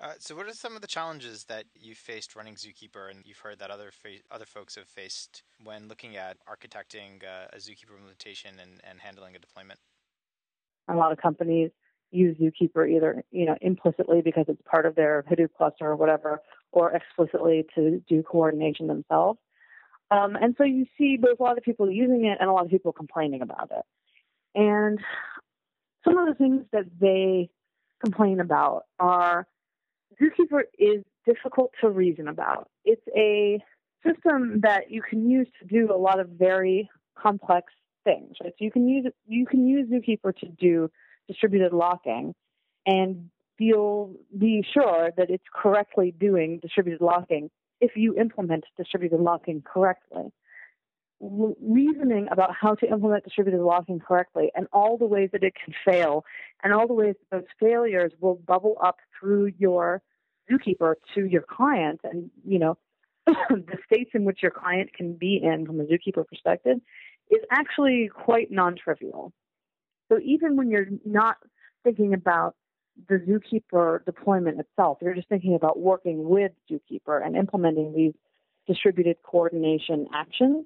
Uh, 0.01 0.13
so, 0.18 0.34
what 0.34 0.48
are 0.48 0.54
some 0.54 0.75
of 0.75 0.81
the 0.81 0.88
challenges 0.88 1.44
that 1.46 1.66
you 1.75 1.94
faced 1.94 2.36
running 2.36 2.56
Zookeeper, 2.56 3.12
and 3.12 3.19
you've 3.25 3.40
heard 3.40 3.60
that 3.60 3.69
other 3.69 3.92
fa- 3.92 4.24
other 4.31 4.46
folks 4.46 4.75
have 4.75 4.88
faced 4.88 5.44
when 5.62 5.90
looking 5.90 6.16
at 6.16 6.38
architecting 6.48 7.22
uh, 7.24 7.48
a 7.51 7.57
Zookeeper 7.57 7.96
implementation 7.96 8.51
and, 8.62 8.80
and 8.90 9.01
handling 9.01 9.36
a 9.36 9.40
deployment? 9.40 9.80
A 10.88 10.96
lot 10.96 11.12
of 11.12 11.18
companies 11.18 11.72
use 12.12 12.38
Zookeeper 12.38 12.90
either 12.90 13.24
you 13.31 13.46
know 13.46 13.57
implicitly 13.62 14.22
because 14.22 14.46
it's 14.48 14.62
part 14.62 14.86
of 14.86 14.96
their 14.96 15.25
Hadoop 15.30 15.50
cluster 15.57 15.86
or 15.86 15.98
whatever, 15.98 16.42
or 16.72 16.92
explicitly 16.92 17.66
to 17.75 18.02
do 18.07 18.24
coordination 18.24 18.88
themselves. 18.88 19.40
Um, 20.12 20.38
and 20.38 20.56
so 20.57 20.63
you 20.63 20.86
see 20.98 21.18
both 21.18 21.42
a 21.42 21.44
lot 21.44 21.57
of 21.57 21.63
people 21.66 21.92
using 21.92 22.24
it 22.24 22.38
and 22.40 22.50
a 22.50 22.54
lot 22.54 22.63
of 22.63 22.72
people 22.72 22.94
complaining 22.94 23.42
about 23.42 23.69
it. 23.72 23.84
And 24.56 25.00
some 26.06 26.18
of 26.18 26.25
the 26.25 26.36
things 26.36 26.63
that 26.72 26.86
they 27.00 27.50
complain 28.02 28.40
about 28.40 28.86
are 28.98 29.45
Zookeeper 30.21 30.63
is 30.77 31.04
difficult 31.25 31.71
to 31.81 31.89
reason 31.89 32.27
about. 32.27 32.69
It's 32.86 33.06
a 33.16 33.63
system 34.06 34.62
that 34.62 34.89
you 34.89 35.01
can 35.01 35.30
use 35.30 35.48
to 35.60 35.68
do 35.68 35.94
a 35.94 35.98
lot 35.98 36.19
of 36.19 36.30
very 36.30 36.89
complex 37.18 37.74
things. 38.04 38.36
Right? 38.42 38.54
So 38.57 38.66
you 38.66 38.71
can 38.71 38.88
use 38.88 39.06
you 39.27 39.45
can 39.45 39.68
use 39.68 39.89
Zookeeper 39.89 40.36
to 40.38 40.48
do 40.48 40.89
distributed 41.27 41.74
locking 41.74 42.33
and 42.86 43.30
feel 43.57 44.13
be 44.38 44.66
sure 44.74 45.12
that 45.18 45.30
it's 45.30 45.44
correctly 45.54 46.13
doing 46.18 46.60
distributed 46.60 47.01
locking 47.01 47.50
if 47.81 47.92
you 47.95 48.16
implement 48.18 48.66
distributed 48.77 49.19
locking 49.19 49.62
correctly 49.62 50.31
reasoning 51.19 52.27
about 52.31 52.51
how 52.56 52.75
to 52.75 52.88
implement 52.88 53.25
distributed 53.25 53.62
locking 53.62 54.00
correctly 54.00 54.51
and 54.56 54.68
all 54.71 54.98
the 54.98 55.06
ways 55.06 55.30
that 55.33 55.44
it 55.44 55.54
can 55.54 55.74
fail 55.86 56.24
and 56.63 56.74
all 56.74 56.88
the 56.88 56.94
ways 56.94 57.16
that 57.19 57.39
those 57.39 57.48
failures 57.60 58.13
will 58.21 58.36
bubble 58.36 58.77
up 58.81 58.98
through 59.19 59.51
your 59.57 60.01
zookeeper 60.50 60.95
to 61.13 61.25
your 61.25 61.42
client 61.42 62.00
and 62.04 62.30
you 62.45 62.57
know 62.57 62.77
the 63.27 63.77
states 63.85 64.11
in 64.14 64.23
which 64.23 64.42
your 64.42 64.52
client 64.52 64.94
can 64.94 65.14
be 65.14 65.40
in 65.44 65.66
from 65.66 65.80
a 65.81 65.83
zookeeper 65.83 66.26
perspective 66.26 66.78
is 67.30 67.42
actually 67.52 68.09
quite 68.14 68.49
non-trivial. 68.49 69.33
So 70.07 70.19
even 70.23 70.56
when 70.56 70.71
you're 70.71 70.88
not 71.06 71.38
thinking 71.83 72.14
about 72.14 72.56
the 73.07 73.16
zookeeper 73.16 74.04
deployment 74.06 74.59
itself 74.59 74.97
you're 75.02 75.14
just 75.14 75.30
thinking 75.30 75.56
about 75.56 75.80
working 75.80 76.28
with 76.28 76.52
zookeeper 76.69 77.26
and 77.26 77.38
implementing 77.38 77.94
these 77.94 78.14
distributed 78.68 79.16
coordination 79.23 80.07
actions 80.14 80.66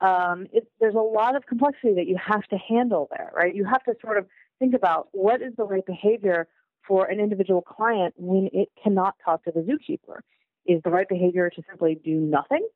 um, 0.00 0.46
it, 0.52 0.66
there's 0.80 0.94
a 0.94 0.98
lot 0.98 1.36
of 1.36 1.46
complexity 1.46 1.94
that 1.94 2.06
you 2.06 2.16
have 2.16 2.44
to 2.48 2.56
handle 2.56 3.08
there, 3.10 3.30
right? 3.34 3.54
You 3.54 3.64
have 3.64 3.82
to 3.84 3.94
sort 4.00 4.18
of 4.18 4.26
think 4.58 4.74
about 4.74 5.08
what 5.12 5.42
is 5.42 5.52
the 5.56 5.64
right 5.64 5.84
behavior 5.84 6.48
for 6.86 7.06
an 7.06 7.20
individual 7.20 7.62
client 7.62 8.14
when 8.16 8.48
it 8.52 8.68
cannot 8.82 9.14
talk 9.24 9.44
to 9.44 9.52
the 9.52 9.60
zookeeper. 9.60 10.20
Is 10.66 10.80
the 10.84 10.90
right 10.90 11.08
behavior 11.08 11.50
to 11.50 11.62
simply 11.68 12.00
do 12.02 12.14
nothing? 12.14 12.66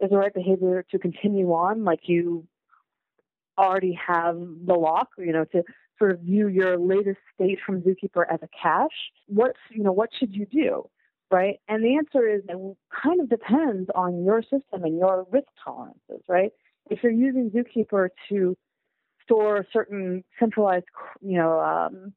Is 0.00 0.10
the 0.10 0.16
right 0.16 0.32
behavior 0.32 0.84
to 0.90 0.98
continue 0.98 1.52
on 1.52 1.84
like 1.84 2.00
you 2.04 2.46
already 3.58 3.98
have 4.06 4.36
the 4.36 4.74
lock, 4.74 5.08
you 5.18 5.32
know, 5.32 5.44
to 5.46 5.62
sort 5.98 6.12
of 6.12 6.20
view 6.20 6.48
your 6.48 6.78
latest 6.78 7.18
state 7.34 7.58
from 7.66 7.82
Zookeeper 7.82 8.24
as 8.30 8.40
a 8.42 8.48
cache? 8.48 8.88
What's, 9.26 9.58
you 9.70 9.82
know, 9.82 9.92
what 9.92 10.10
should 10.18 10.34
you 10.34 10.46
do? 10.46 10.88
right? 11.30 11.60
And 11.68 11.84
the 11.84 11.96
answer 11.96 12.28
is 12.28 12.42
it 12.48 12.76
kind 13.02 13.20
of 13.20 13.28
depends 13.28 13.88
on 13.94 14.24
your 14.24 14.42
system 14.42 14.84
and 14.84 14.98
your 14.98 15.26
risk 15.30 15.46
tolerances, 15.64 16.24
right? 16.28 16.52
If 16.88 17.02
you're 17.02 17.12
using 17.12 17.50
Zookeeper 17.50 18.08
to 18.28 18.56
store 19.22 19.66
certain 19.72 20.24
centralized, 20.38 20.86
you 21.20 21.38
know, 21.38 21.60
um, 21.60 22.12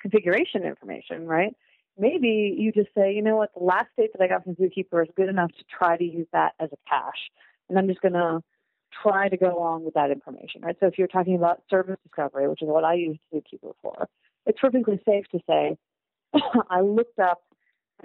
configuration 0.00 0.64
information, 0.64 1.26
right? 1.26 1.54
Maybe 1.98 2.54
you 2.56 2.72
just 2.72 2.88
say, 2.96 3.14
you 3.14 3.22
know 3.22 3.36
what, 3.36 3.50
the 3.54 3.64
last 3.64 3.88
state 3.92 4.10
that 4.12 4.22
I 4.22 4.28
got 4.28 4.44
from 4.44 4.54
Zookeeper 4.54 5.02
is 5.02 5.08
good 5.16 5.28
enough 5.28 5.50
to 5.50 5.64
try 5.76 5.96
to 5.96 6.04
use 6.04 6.26
that 6.32 6.52
as 6.60 6.70
a 6.72 6.76
cache, 6.88 7.30
and 7.68 7.78
I'm 7.78 7.88
just 7.88 8.00
going 8.00 8.14
to 8.14 8.40
try 9.02 9.28
to 9.28 9.36
go 9.36 9.56
along 9.56 9.84
with 9.84 9.94
that 9.94 10.10
information, 10.10 10.62
right? 10.62 10.76
So 10.80 10.86
if 10.86 10.98
you're 10.98 11.08
talking 11.08 11.34
about 11.34 11.62
service 11.70 11.98
discovery, 12.04 12.48
which 12.48 12.62
is 12.62 12.68
what 12.68 12.84
I 12.84 12.94
use 12.94 13.18
Zookeeper 13.32 13.72
for, 13.82 14.08
it's 14.46 14.58
perfectly 14.60 15.00
safe 15.06 15.24
to 15.32 15.40
say, 15.48 15.76
I 16.70 16.80
looked 16.80 17.18
up 17.18 17.42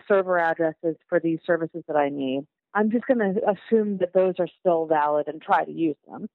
server 0.08 0.40
addresses 0.40 0.96
for 1.10 1.20
these 1.20 1.40
services 1.46 1.84
that 1.88 1.96
I 1.96 2.10
need. 2.10 2.46
I'm 2.74 2.92
just 2.92 3.06
going 3.06 3.20
to 3.20 3.42
assume 3.50 3.98
that 3.98 4.14
those 4.14 4.36
are 4.40 4.48
still 4.60 4.86
valid 4.86 5.28
and 5.28 5.42
try 5.42 5.66
to 5.66 5.72
use 5.72 5.96
them. 6.08 6.30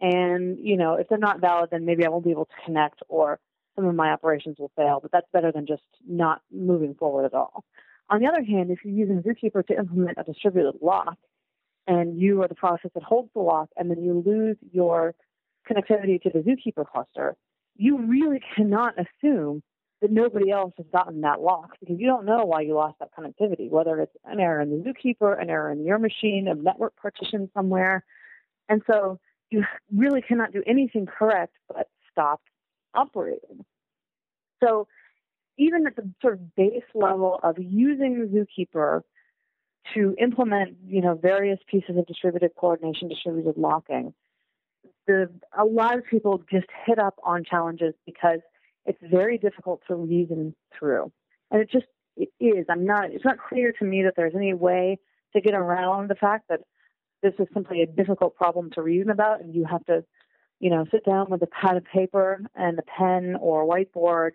And, 0.00 0.58
you 0.58 0.76
know, 0.76 0.94
if 0.94 1.08
they're 1.08 1.18
not 1.18 1.40
valid, 1.40 1.70
then 1.70 1.84
maybe 1.84 2.06
I 2.06 2.08
won't 2.08 2.24
be 2.24 2.30
able 2.30 2.46
to 2.46 2.64
connect 2.64 3.02
or 3.08 3.38
some 3.76 3.86
of 3.86 3.94
my 3.94 4.10
operations 4.10 4.56
will 4.58 4.72
fail, 4.76 4.98
but 5.00 5.12
that's 5.12 5.26
better 5.32 5.52
than 5.52 5.66
just 5.66 5.82
not 6.06 6.42
moving 6.50 6.94
forward 6.94 7.24
at 7.24 7.34
all. 7.34 7.64
On 8.08 8.20
the 8.20 8.26
other 8.26 8.42
hand, 8.42 8.70
if 8.70 8.80
you're 8.84 8.94
using 8.94 9.22
Zookeeper 9.22 9.66
to 9.66 9.78
implement 9.78 10.18
a 10.18 10.24
distributed 10.24 10.78
lock, 10.82 11.16
and 11.86 12.20
you 12.20 12.42
are 12.42 12.48
the 12.48 12.54
process 12.54 12.90
that 12.94 13.02
holds 13.02 13.30
the 13.34 13.40
lock, 13.40 13.68
and 13.76 13.90
then 13.90 14.02
you 14.02 14.22
lose 14.24 14.56
your 14.72 15.14
connectivity 15.68 16.20
to 16.22 16.30
the 16.30 16.40
Zookeeper 16.40 16.84
cluster, 16.86 17.36
you 17.76 17.98
really 18.06 18.40
cannot 18.56 18.94
assume 18.98 19.62
that 20.00 20.10
nobody 20.10 20.50
else 20.50 20.72
has 20.78 20.86
gotten 20.92 21.20
that 21.22 21.40
lock 21.40 21.76
because 21.80 21.98
you 21.98 22.06
don't 22.06 22.24
know 22.24 22.44
why 22.44 22.62
you 22.62 22.74
lost 22.74 22.98
that 23.00 23.10
connectivity, 23.16 23.68
whether 23.68 24.00
it's 24.00 24.16
an 24.24 24.40
error 24.40 24.60
in 24.60 24.70
the 24.70 24.76
Zookeeper, 24.82 25.40
an 25.40 25.50
error 25.50 25.70
in 25.70 25.84
your 25.84 25.98
machine, 25.98 26.48
a 26.48 26.54
network 26.54 26.96
partition 26.96 27.50
somewhere. 27.54 28.04
And 28.68 28.82
so 28.86 29.18
you 29.50 29.64
really 29.94 30.22
cannot 30.22 30.52
do 30.52 30.62
anything 30.66 31.06
correct 31.06 31.54
but 31.68 31.88
stop 32.10 32.40
operating. 32.94 33.64
So 34.62 34.88
even 35.58 35.86
at 35.86 35.96
the 35.96 36.10
sort 36.22 36.34
of 36.34 36.54
base 36.54 36.82
level 36.94 37.38
of 37.42 37.56
using 37.58 38.28
Zookeeper 38.32 39.02
to 39.94 40.14
implement, 40.18 40.76
you 40.86 41.02
know, 41.02 41.14
various 41.14 41.58
pieces 41.66 41.96
of 41.96 42.06
distributed 42.06 42.52
coordination, 42.56 43.08
distributed 43.08 43.58
locking, 43.58 44.14
the 45.06 45.28
a 45.58 45.64
lot 45.64 45.98
of 45.98 46.04
people 46.06 46.42
just 46.50 46.66
hit 46.86 46.98
up 46.98 47.16
on 47.22 47.44
challenges 47.44 47.94
because 48.06 48.40
it's 48.86 48.98
very 49.02 49.38
difficult 49.38 49.82
to 49.88 49.94
reason 49.94 50.54
through. 50.78 51.12
And 51.50 51.60
it 51.60 51.70
just 51.70 51.86
it 52.16 52.30
is. 52.40 52.66
I'm 52.68 52.84
not 52.84 53.10
it's 53.10 53.24
not 53.24 53.38
clear 53.48 53.72
to 53.78 53.84
me 53.84 54.02
that 54.04 54.14
there's 54.16 54.34
any 54.34 54.54
way 54.54 54.98
to 55.34 55.40
get 55.40 55.54
around 55.54 56.10
the 56.10 56.14
fact 56.14 56.46
that 56.48 56.60
this 57.22 57.34
is 57.38 57.46
simply 57.52 57.82
a 57.82 57.86
difficult 57.86 58.34
problem 58.34 58.70
to 58.72 58.82
reason 58.82 59.10
about 59.10 59.40
and 59.40 59.54
you 59.54 59.64
have 59.64 59.84
to, 59.86 60.04
you 60.58 60.70
know, 60.70 60.84
sit 60.90 61.04
down 61.04 61.30
with 61.30 61.42
a 61.42 61.46
pad 61.46 61.76
of 61.76 61.84
paper 61.84 62.40
and 62.54 62.78
a 62.78 62.82
pen 62.82 63.36
or 63.40 63.62
a 63.62 63.66
whiteboard 63.66 64.30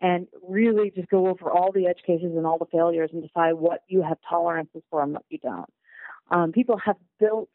and 0.00 0.28
really 0.48 0.92
just 0.94 1.08
go 1.08 1.26
over 1.26 1.50
all 1.50 1.72
the 1.72 1.86
edge 1.86 2.00
cases 2.06 2.32
and 2.36 2.46
all 2.46 2.58
the 2.58 2.66
failures 2.66 3.10
and 3.12 3.22
decide 3.22 3.54
what 3.54 3.82
you 3.88 4.02
have 4.02 4.18
tolerances 4.28 4.82
for 4.90 5.02
and 5.02 5.12
what 5.12 5.24
you 5.28 5.38
don't. 5.38 5.70
Um, 6.30 6.52
people 6.52 6.78
have 6.84 6.96
built 7.18 7.48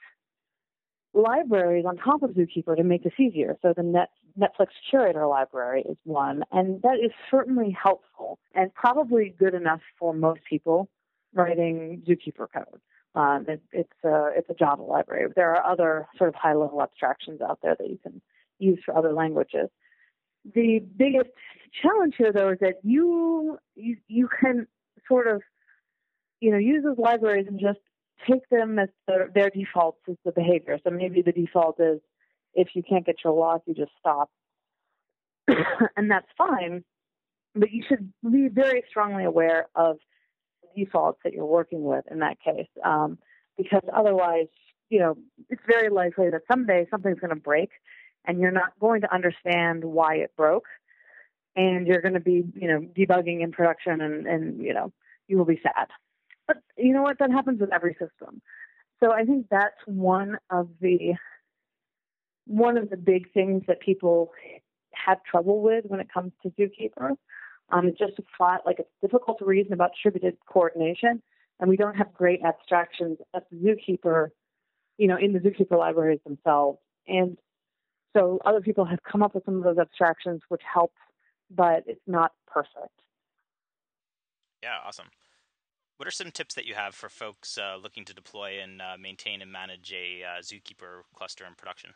libraries 1.13 1.85
on 1.88 1.95
top 1.97 2.23
of 2.23 2.31
Zookeeper 2.31 2.75
to 2.75 2.83
make 2.83 3.03
this 3.03 3.13
easier. 3.19 3.55
So 3.62 3.73
the 3.75 3.83
Net, 3.83 4.09
Netflix 4.40 4.68
Curator 4.90 5.28
library 5.28 5.84
is 5.88 5.98
one, 6.04 6.44
and 6.52 6.82
that 6.82 6.98
is 7.04 7.12
certainly 7.30 7.72
helpful 7.72 8.40
and 8.56 8.74
probably 8.74 9.36
good 9.38 9.54
enough 9.54 9.82
for 10.00 10.13
most 10.13 10.42
people 10.50 10.90
writing 11.34 12.02
Zookeeper 12.08 12.48
code. 12.52 12.82
Um, 13.16 13.46
it, 13.48 13.62
it's 13.72 14.04
a 14.04 14.30
it's 14.36 14.50
a 14.50 14.56
Java 14.56 14.82
library. 14.82 15.32
There 15.36 15.56
are 15.56 15.63
other 15.63 16.08
sort 16.18 16.30
of 16.30 16.36
high 16.36 16.56
level 16.56 16.82
abstractions 16.82 17.42
out 17.42 17.60
there 17.62 17.75
that 17.78 17.88
you 17.88 18.00
can 18.02 18.22
use 18.58 18.80
for 18.84 18.98
other 18.98 19.13
languages. 19.13 19.70
The 20.56 20.80
biggest 20.98 21.30
challenge 21.82 22.16
here, 22.18 22.34
though, 22.34 22.50
is 22.50 22.60
that 22.62 22.80
you 22.84 23.60
you, 23.75 23.98
you 24.08 24.28
can 24.28 24.68
sort 25.08 25.28
of 25.28 25.44
you 26.40 26.50
know 26.52 26.58
use 26.58 26.84
those 26.84 26.98
libraries 26.98 27.46
and 27.48 27.60
just 27.60 27.80
take 28.28 28.48
them 28.50 28.80
as 28.80 28.90
their, 29.08 29.30
their 29.34 29.50
defaults 29.50 30.00
as 30.10 30.16
the 30.25 30.32
behavior. 30.32 30.80
So 30.84 30.90
maybe 30.90 31.22
the 31.22 31.32
default 31.32 31.80
is 31.80 32.00
if 32.53 32.69
you 32.74 32.83
can't 32.83 33.05
get 33.05 33.17
your 33.24 33.33
lock, 33.33 33.63
you 33.65 33.74
just 33.74 33.91
stop, 34.00 34.29
and 35.98 36.10
that's 36.10 36.27
fine. 36.38 36.83
But 37.55 37.72
you 37.72 37.83
should 37.88 38.12
be 38.24 38.48
very 38.48 38.83
strongly 38.89 39.25
aware 39.25 39.67
of 39.75 39.98
the 40.62 40.86
defaults 40.86 41.19
that 41.24 41.33
you're 41.33 41.45
working 41.45 41.83
with 41.83 42.05
in 42.10 42.19
that 42.19 42.38
case, 42.43 42.67
um, 42.83 43.17
because 43.57 43.83
otherwise, 43.95 44.48
you 44.89 45.00
know, 45.00 45.17
it's 45.50 45.62
very 45.67 45.89
likely 45.89 46.29
that 46.29 46.41
someday 46.51 46.88
something's 46.89 47.19
going 47.19 47.29
to 47.29 47.36
break, 47.36 47.69
and 48.25 48.39
you're 48.39 48.51
not 48.51 48.77
going 48.79 49.01
to 49.01 49.13
understand 49.13 49.83
why 49.83 50.15
it 50.15 50.31
broke, 50.36 50.65
and 51.55 51.88
you're 51.88 52.01
going 52.01 52.15
to 52.15 52.19
be, 52.19 52.43
you 52.55 52.67
know, 52.67 52.79
debugging 52.79 53.41
in 53.41 53.51
production, 53.51 54.01
and 54.01 54.25
and 54.27 54.62
you 54.62 54.74
know, 54.74 54.91
you 55.27 55.38
will 55.38 55.45
be 55.45 55.62
sad. 55.62 55.88
But 56.48 56.57
you 56.77 56.93
know 56.93 57.03
what? 57.03 57.19
That 57.19 57.31
happens 57.31 57.62
with 57.62 57.72
every 57.72 57.93
system. 57.93 58.41
So 59.03 59.12
I 59.12 59.25
think 59.25 59.48
that's 59.50 59.75
one 59.86 60.38
of 60.50 60.69
the 60.79 61.15
one 62.45 62.77
of 62.77 62.89
the 62.89 62.97
big 62.97 63.31
things 63.33 63.63
that 63.67 63.79
people 63.79 64.31
have 64.93 65.23
trouble 65.23 65.62
with 65.62 65.85
when 65.88 66.00
it 66.00 66.07
comes 66.13 66.31
to 66.43 66.50
Zookeeper. 66.51 67.12
Um, 67.69 67.91
just 67.97 68.19
a 68.19 68.23
flat, 68.38 68.62
like 68.65 68.79
it's 68.79 68.89
difficult 69.01 69.39
to 69.39 69.45
reason 69.45 69.73
about 69.73 69.91
distributed 69.93 70.38
coordination, 70.47 71.21
and 71.59 71.69
we 71.69 71.77
don't 71.77 71.95
have 71.95 72.13
great 72.13 72.41
abstractions 72.43 73.17
at 73.33 73.50
the 73.50 73.55
Zookeeper, 73.57 74.29
you 74.97 75.07
know, 75.07 75.17
in 75.17 75.33
the 75.33 75.39
Zookeeper 75.39 75.77
libraries 75.77 76.19
themselves. 76.25 76.79
And 77.07 77.38
so 78.15 78.39
other 78.45 78.62
people 78.62 78.85
have 78.85 79.00
come 79.09 79.23
up 79.23 79.33
with 79.33 79.45
some 79.45 79.55
of 79.57 79.63
those 79.63 79.77
abstractions, 79.77 80.41
which 80.50 80.62
help, 80.71 80.93
but 81.50 81.83
it's 81.88 82.01
not 82.05 82.33
perfect. 82.47 82.93
Yeah, 84.62 84.77
awesome. 84.85 85.07
What 85.97 86.07
are 86.07 86.12
some 86.12 86.31
tips 86.31 86.55
that 86.55 86.65
you 86.65 86.75
have 86.75 86.95
for 86.95 87.09
folks 87.09 87.57
uh, 87.57 87.77
looking 87.81 88.05
to 88.05 88.13
deploy 88.13 88.59
and 88.62 88.81
uh, 88.81 88.97
maintain 89.00 89.41
and 89.41 89.51
manage 89.51 89.93
a 89.93 90.23
uh, 90.23 90.41
Zookeeper 90.41 91.01
cluster 91.15 91.45
in 91.45 91.55
production? 91.55 91.91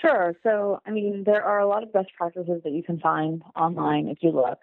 Sure. 0.00 0.34
So, 0.42 0.80
I 0.86 0.90
mean, 0.90 1.24
there 1.24 1.42
are 1.42 1.58
a 1.58 1.66
lot 1.66 1.82
of 1.82 1.92
best 1.92 2.10
practices 2.16 2.60
that 2.64 2.72
you 2.72 2.82
can 2.82 3.00
find 3.00 3.42
online 3.56 4.08
if 4.08 4.18
you 4.20 4.30
look. 4.30 4.58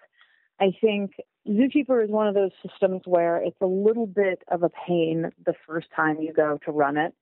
I 0.60 0.72
think 0.80 1.12
Zookeeper 1.48 2.04
is 2.04 2.10
one 2.10 2.28
of 2.28 2.34
those 2.34 2.52
systems 2.66 3.02
where 3.06 3.38
it's 3.38 3.60
a 3.62 3.66
little 3.66 4.08
bit 4.08 4.42
of 4.50 4.64
a 4.64 4.70
pain 4.70 5.32
the 5.46 5.54
first 5.68 5.88
time 5.96 6.22
you 6.22 6.32
go 6.32 6.58
to 6.66 6.72
run 6.72 6.98
it 6.98 7.14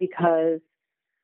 because 0.00 0.60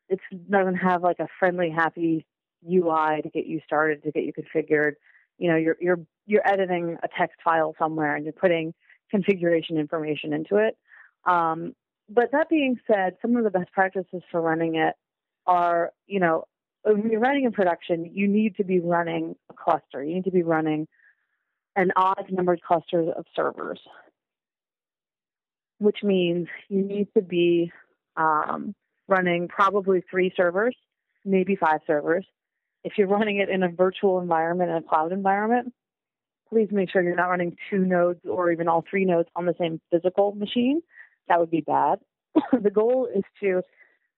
it 0.08 0.20
doesn't 0.48 0.76
have 0.76 1.02
like 1.02 1.18
a 1.18 1.26
friendly, 1.38 1.70
happy 1.70 2.24
UI 2.64 3.22
to 3.22 3.30
get 3.32 3.46
you 3.46 3.60
started, 3.64 4.02
to 4.04 4.12
get 4.12 4.24
you 4.24 4.32
configured. 4.32 4.92
You 5.38 5.50
know, 5.50 5.56
you're 5.56 5.76
you're 5.80 6.00
you're 6.26 6.48
editing 6.48 6.96
a 7.02 7.08
text 7.18 7.38
file 7.44 7.74
somewhere 7.78 8.14
and 8.14 8.24
you're 8.24 8.32
putting 8.32 8.72
configuration 9.10 9.76
information 9.76 10.32
into 10.32 10.56
it. 10.56 10.76
Um, 11.24 11.74
but 12.08 12.30
that 12.32 12.48
being 12.48 12.78
said, 12.86 13.16
some 13.20 13.36
of 13.36 13.44
the 13.44 13.50
best 13.50 13.72
practices 13.72 14.22
for 14.30 14.40
running 14.40 14.76
it 14.76 14.94
are, 15.46 15.92
you 16.06 16.20
know, 16.20 16.44
when 16.82 17.10
you're 17.10 17.20
running 17.20 17.44
in 17.44 17.52
production, 17.52 18.10
you 18.14 18.28
need 18.28 18.56
to 18.56 18.64
be 18.64 18.78
running 18.80 19.34
a 19.50 19.54
cluster. 19.54 20.02
You 20.02 20.14
need 20.14 20.24
to 20.24 20.30
be 20.30 20.42
running 20.42 20.86
an 21.74 21.92
odd 21.96 22.26
numbered 22.30 22.62
cluster 22.62 23.12
of 23.12 23.26
servers, 23.34 23.80
which 25.78 25.98
means 26.02 26.48
you 26.68 26.82
need 26.82 27.08
to 27.14 27.22
be 27.22 27.72
um, 28.16 28.74
running 29.08 29.48
probably 29.48 30.02
three 30.10 30.32
servers, 30.36 30.76
maybe 31.24 31.56
five 31.56 31.80
servers. 31.86 32.24
If 32.84 32.94
you're 32.96 33.08
running 33.08 33.38
it 33.38 33.48
in 33.48 33.62
a 33.62 33.68
virtual 33.68 34.20
environment, 34.20 34.70
in 34.70 34.76
a 34.76 34.82
cloud 34.82 35.12
environment, 35.12 35.72
please 36.48 36.68
make 36.70 36.90
sure 36.90 37.02
you're 37.02 37.16
not 37.16 37.26
running 37.26 37.56
two 37.68 37.84
nodes 37.84 38.20
or 38.24 38.52
even 38.52 38.68
all 38.68 38.84
three 38.88 39.04
nodes 39.04 39.28
on 39.34 39.44
the 39.44 39.54
same 39.58 39.80
physical 39.90 40.34
machine. 40.34 40.80
That 41.28 41.40
would 41.40 41.50
be 41.50 41.60
bad. 41.60 41.98
the 42.52 42.70
goal 42.70 43.08
is 43.12 43.24
to 43.40 43.62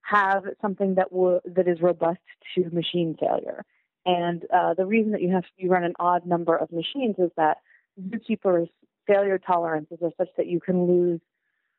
have 0.03 0.45
something 0.61 0.95
that 0.95 1.13
will 1.13 1.41
that 1.45 1.69
is 1.69 1.81
robust 1.81 2.21
to 2.55 2.69
machine 2.71 3.17
failure. 3.19 3.65
And 4.07 4.45
uh, 4.55 4.75
the 4.75 4.87
reason 4.87 5.13
that 5.13 5.23
you 5.23 5.31
have 5.33 5.45
you 5.57 5.71
run 5.71 5.85
an 5.85 5.95
odd 5.99 6.27
number 6.27 6.57
of 6.57 6.73
machines 6.73 7.17
is 7.19 7.31
that 7.37 7.59
Zookeeper's 8.01 8.69
failure 9.07 9.39
tolerances 9.39 9.99
are 10.03 10.13
such 10.17 10.29
that 10.37 10.47
you 10.47 10.61
can 10.61 10.87
lose 10.87 11.21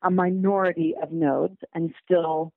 a 0.02 0.12
minority 0.12 0.96
of 1.02 1.12
nodes 1.12 1.58
and 1.74 1.94
still 2.04 2.54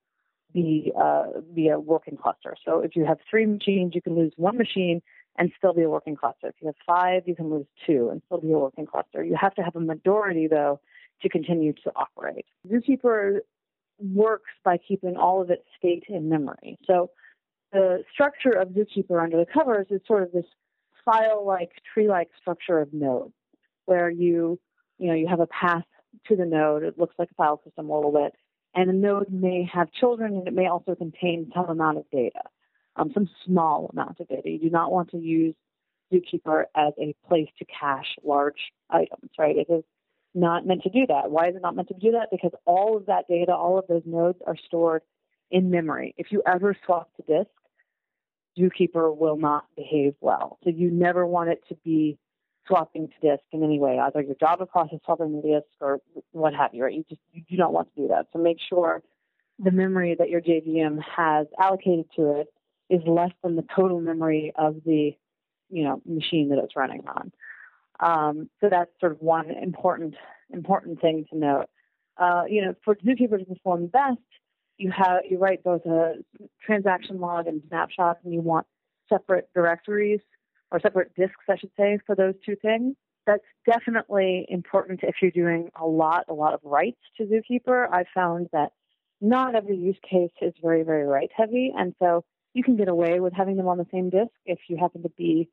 be 0.53 0.93
uh, 1.01 1.25
be 1.55 1.69
a 1.69 1.79
working 1.79 2.17
cluster. 2.17 2.55
So 2.65 2.81
if 2.81 2.95
you 2.97 3.05
have 3.05 3.19
three 3.31 3.47
machines, 3.47 3.95
you 3.95 4.03
can 4.03 4.15
lose 4.15 4.33
one 4.37 4.59
machine 4.59 5.01
and 5.37 5.51
still 5.57 5.73
be 5.73 5.83
a 5.83 5.89
working 5.89 6.17
cluster. 6.17 6.49
If 6.49 6.57
you 6.61 6.67
have 6.67 6.77
five, 6.87 7.23
you 7.27 7.35
can 7.35 7.51
lose 7.51 7.67
two 7.87 8.11
and 8.11 8.21
still 8.27 8.41
be 8.41 8.53
a 8.53 8.59
working 8.59 8.87
cluster. 8.87 9.25
You 9.25 9.37
have 9.41 9.55
to 9.55 9.63
have 9.63 9.77
a 9.77 9.81
majority, 9.81 10.47
though, 10.47 10.81
to 11.23 11.29
continue 11.29 11.73
to 11.85 11.93
operate. 11.97 12.45
Zookeeper 12.69 13.41
works 14.03 14.51
by 14.65 14.79
keeping 14.79 15.17
all 15.17 15.43
of 15.43 15.51
its 15.51 15.63
state 15.79 16.05
in 16.09 16.29
memory. 16.29 16.79
So 16.87 17.11
the 17.73 18.05
structure 18.13 18.53
of 18.53 18.69
Zookeeper 18.69 19.23
under 19.23 19.39
the 19.39 19.47
covers 19.47 19.87
is 19.91 20.01
sort 20.07 20.23
of 20.23 20.33
this 20.33 20.45
file-like, 21.05 21.73
tree-like 21.93 22.29
structure 22.41 22.79
of 22.79 22.93
nodes, 22.93 23.35
where 23.87 24.11
you, 24.11 24.59
you 24.99 25.09
know, 25.09 25.15
you 25.15 25.27
have 25.29 25.41
a 25.41 25.47
path 25.47 25.85
to 26.29 26.37
the 26.37 26.45
node. 26.45 26.83
It 26.83 26.99
looks 26.99 27.15
like 27.19 27.31
a 27.31 27.35
file 27.35 27.61
system 27.65 27.91
a 27.91 27.95
little 27.95 28.13
bit, 28.13 28.35
and 28.75 28.91
a 28.91 28.93
node 28.93 29.31
may 29.31 29.69
have 29.73 29.91
children, 29.93 30.37
and 30.37 30.47
it 30.47 30.55
may 30.55 30.67
also 30.67 30.95
contain 30.95 31.51
some 31.55 31.69
amount 31.69 31.99
of 31.99 32.05
data 32.11 32.43
um, 32.97 33.11
some 33.15 33.29
small 33.45 33.91
amount 33.93 34.21
of 34.21 34.29
data. 34.29 34.51
You 34.51 34.59
do 34.59 34.71
not 34.71 34.93
want 34.93 35.11
to 35.11 35.19
use 35.19 35.55
Zookeeper 36.13 36.65
as 36.77 36.93
a 36.99 37.15
place 37.27 37.49
to 37.59 37.65
cache 37.65 38.17
large 38.23 38.73
items, 38.91 39.31
right? 39.39 39.57
It 39.57 39.73
is 39.73 39.85
not 40.35 40.67
meant 40.67 40.83
to 40.83 40.91
do 40.91 41.07
that. 41.09 41.31
Why 41.31 41.49
is 41.49 41.57
it 41.57 41.63
not 41.63 41.77
meant 41.77 41.89
to 41.89 41.95
do 41.95 42.13
that? 42.13 42.29
Because 42.31 42.53
all 42.65 42.97
of 42.97 43.07
that 43.07 43.27
data, 43.29 43.53
all 43.53 43.79
of 43.79 43.87
those 43.87 44.03
nodes 44.07 44.39
are 44.47 44.57
stored 44.67 45.03
in 45.51 45.71
memory. 45.71 46.15
If 46.17 46.33
you 46.33 46.43
ever 46.47 46.77
swap 46.85 47.11
to 47.17 47.23
disk, 47.23 47.51
Zookeeper 48.59 49.15
will 49.17 49.37
not 49.37 49.65
behave 49.77 50.15
well. 50.21 50.59
So 50.65 50.71
you 50.71 50.91
never 50.91 51.27
want 51.27 51.51
it 51.51 51.63
to 51.69 51.77
be 51.85 52.19
swapping 52.67 53.09
to 53.09 53.29
disk 53.29 53.43
in 53.53 53.63
any 53.63 53.79
way, 53.79 53.99
either 53.99 54.23
your 54.23 54.37
Java 54.39 54.67
process 54.67 54.99
swapping 55.05 55.41
to 55.41 55.49
disk 55.49 55.67
or 55.81 56.01
what 56.33 56.55
have 56.55 56.75
you, 56.75 56.85
right? 56.85 56.95
You 56.95 57.05
just 57.09 57.21
you 57.33 57.43
do 57.49 57.57
not 57.57 57.73
want 57.73 57.95
to 57.95 58.03
do 58.03 58.09
that. 58.09 58.27
So 58.33 58.39
make 58.39 58.59
sure 58.69 59.03
the 59.59 59.71
memory 59.71 60.15
that 60.19 60.31
your 60.31 60.41
JVM 60.41 60.99
has 61.03 61.47
allocated 61.59 62.07
to 62.17 62.41
it 62.41 62.49
is 62.89 63.01
less 63.07 63.33
than 63.43 63.57
the 63.57 63.65
total 63.75 64.01
memory 64.01 64.53
of 64.57 64.77
the 64.85 65.13
you 65.71 65.85
know 65.85 66.01
machine 66.07 66.51
that 66.51 66.59
it's 66.59 66.77
running 66.77 67.03
on. 67.09 67.33
Um, 68.01 68.51
so 68.61 68.69
that's 68.71 68.91
sort 69.01 69.13
of 69.13 69.21
one 69.21 69.51
important 69.51 70.15
important 70.51 71.01
thing 71.01 71.25
to 71.31 71.39
note. 71.39 71.67
Uh, 72.17 72.43
you 72.49 72.63
know, 72.63 72.75
for 72.85 72.95
Zookeeper 72.97 73.39
to 73.39 73.45
perform 73.45 73.87
best, 73.87 74.19
you 74.79 74.91
have 74.91 75.23
you 75.29 75.39
write 75.39 75.63
both 75.63 75.85
a 75.87 76.15
transaction 76.65 77.21
log 77.21 77.47
and 77.47 77.63
snapshot, 77.69 78.19
and 78.25 78.33
you 78.33 78.41
want 78.41 78.67
separate 79.09 79.49
directories 79.55 80.21
or 80.71 80.81
separate 80.81 81.15
disks, 81.15 81.45
I 81.49 81.57
should 81.57 81.71
say, 81.77 81.99
for 82.07 82.15
those 82.15 82.35
two 82.45 82.57
things. 82.57 82.97
That's 83.27 83.45
definitely 83.67 84.47
important 84.49 85.01
if 85.03 85.17
you're 85.23 85.31
doing 85.31 85.71
a 85.81 85.87
lot, 85.87 86.25
a 86.29 86.35
lot 86.35 86.55
of 86.55 86.61
writes 86.65 86.99
to 87.19 87.25
Zookeeper. 87.25 87.89
I 87.91 88.05
found 88.13 88.49
that 88.53 88.73
not 89.21 89.55
every 89.55 89.77
use 89.77 89.99
case 90.09 90.33
is 90.41 90.53
very, 90.61 90.83
very 90.83 91.07
write 91.07 91.31
heavy, 91.37 91.73
and 91.77 91.95
so 92.01 92.25
you 92.55 92.65
can 92.65 92.77
get 92.77 92.89
away 92.89 93.21
with 93.21 93.33
having 93.33 93.57
them 93.57 93.69
on 93.69 93.79
the 93.79 93.87
same 93.93 94.11
disk 94.11 94.33
if 94.45 94.59
you 94.69 94.77
happen 94.77 95.03
to 95.03 95.09
be, 95.11 95.49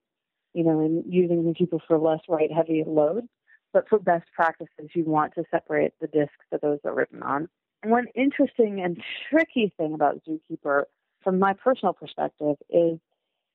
you 0.54 0.64
know, 0.64 0.80
and 0.80 1.04
using 1.08 1.44
the 1.44 1.54
Zookeeper 1.54 1.80
for 1.88 1.98
less 1.98 2.20
write 2.28 2.52
heavy 2.52 2.84
loads. 2.86 3.28
But 3.72 3.88
for 3.88 4.00
best 4.00 4.26
practices, 4.36 4.90
you 4.96 5.04
want 5.06 5.36
to 5.36 5.44
separate 5.52 5.94
the 6.02 6.08
disks 6.08 6.46
that 6.52 6.62
those 6.62 6.80
are 6.86 6.94
written 6.94 7.22
on. 7.22 7.48
And 7.84 7.92
one 7.92 8.08
interesting 8.16 8.82
and 8.82 9.02
tricky 9.30 9.72
thing 9.78 9.94
about 9.94 10.22
Zookeeper, 10.28 10.84
from 11.24 11.40
my 11.40 11.54
personal 11.54 11.94
perspective, 11.94 12.56
is 12.70 13.00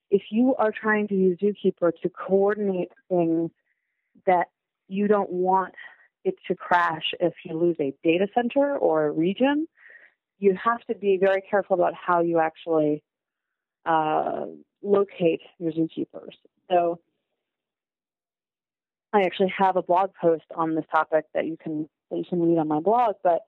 if 0.09 0.21
you 0.31 0.55
are 0.55 0.71
trying 0.71 1.07
to 1.09 1.15
use 1.15 1.37
Zookeeper 1.39 1.91
to 2.01 2.09
coordinate 2.09 2.91
things 3.09 3.51
that 4.25 4.47
you 4.87 5.07
don't 5.07 5.31
want 5.31 5.73
it 6.23 6.35
to 6.47 6.55
crash 6.55 7.13
if 7.19 7.33
you 7.43 7.57
lose 7.57 7.75
a 7.79 7.93
data 8.03 8.27
center 8.33 8.77
or 8.77 9.05
a 9.05 9.11
region, 9.11 9.67
you 10.39 10.57
have 10.61 10.81
to 10.85 10.95
be 10.95 11.17
very 11.19 11.41
careful 11.41 11.75
about 11.75 11.93
how 11.93 12.21
you 12.21 12.39
actually 12.39 13.03
uh, 13.85 14.45
locate 14.81 15.41
your 15.59 15.71
zookeepers. 15.71 16.33
So 16.69 16.99
I 19.13 19.21
actually 19.21 19.53
have 19.57 19.77
a 19.77 19.81
blog 19.81 20.11
post 20.19 20.43
on 20.55 20.75
this 20.75 20.85
topic 20.91 21.25
that 21.33 21.45
you 21.45 21.57
can 21.61 21.87
that 22.11 22.17
you 22.17 22.25
can 22.27 22.41
read 22.41 22.57
on 22.57 22.67
my 22.67 22.79
blog. 22.79 23.15
But 23.23 23.41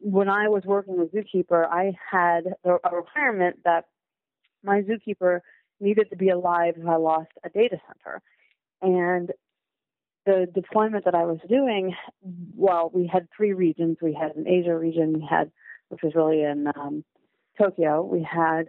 when 0.00 0.28
I 0.28 0.48
was 0.48 0.64
working 0.64 0.98
with 0.98 1.12
Zookeeper, 1.12 1.66
I 1.66 1.92
had 2.10 2.44
a 2.64 2.94
requirement 2.94 3.60
that 3.64 3.84
my 4.64 4.82
Zookeeper 4.82 5.40
needed 5.78 6.08
to 6.10 6.16
be 6.16 6.30
alive 6.30 6.74
if 6.76 6.86
I 6.86 6.96
lost 6.96 7.30
a 7.44 7.50
data 7.50 7.76
center. 7.86 8.22
And 8.82 9.30
the 10.26 10.46
deployment 10.54 11.04
that 11.04 11.14
I 11.14 11.24
was 11.24 11.38
doing, 11.48 11.94
well, 12.56 12.90
we 12.92 13.06
had 13.06 13.28
three 13.36 13.52
regions. 13.52 13.98
We 14.00 14.14
had 14.14 14.36
an 14.36 14.48
Asia 14.48 14.76
region, 14.76 15.12
we 15.12 15.26
had, 15.28 15.50
which 15.88 16.02
was 16.02 16.14
really 16.14 16.42
in 16.42 16.66
um, 16.68 17.04
Tokyo. 17.58 18.02
We 18.02 18.22
had 18.22 18.68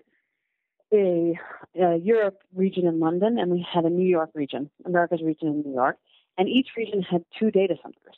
a, 0.94 1.40
a, 1.80 1.98
Europe 1.98 2.40
region 2.54 2.88
in 2.88 3.00
London, 3.00 3.38
and 3.40 3.52
we 3.52 3.66
had 3.72 3.86
a 3.86 3.90
New 3.90 4.08
York 4.08 4.32
region, 4.34 4.70
America's 4.86 5.22
region 5.22 5.48
in 5.48 5.62
New 5.62 5.74
York. 5.74 5.98
And 6.38 6.48
each 6.48 6.70
region 6.78 7.02
had 7.02 7.24
two 7.38 7.52
data 7.52 7.76
centers. 7.82 8.18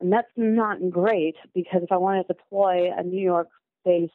And 0.00 0.12
that's 0.12 0.30
not 0.36 0.78
great 0.90 1.36
because 1.54 1.82
if 1.82 1.92
I 1.92 1.96
want 1.96 2.26
to 2.26 2.34
deploy 2.34 2.90
a 2.96 3.02
New 3.02 3.22
York 3.22 3.48
based 3.84 4.12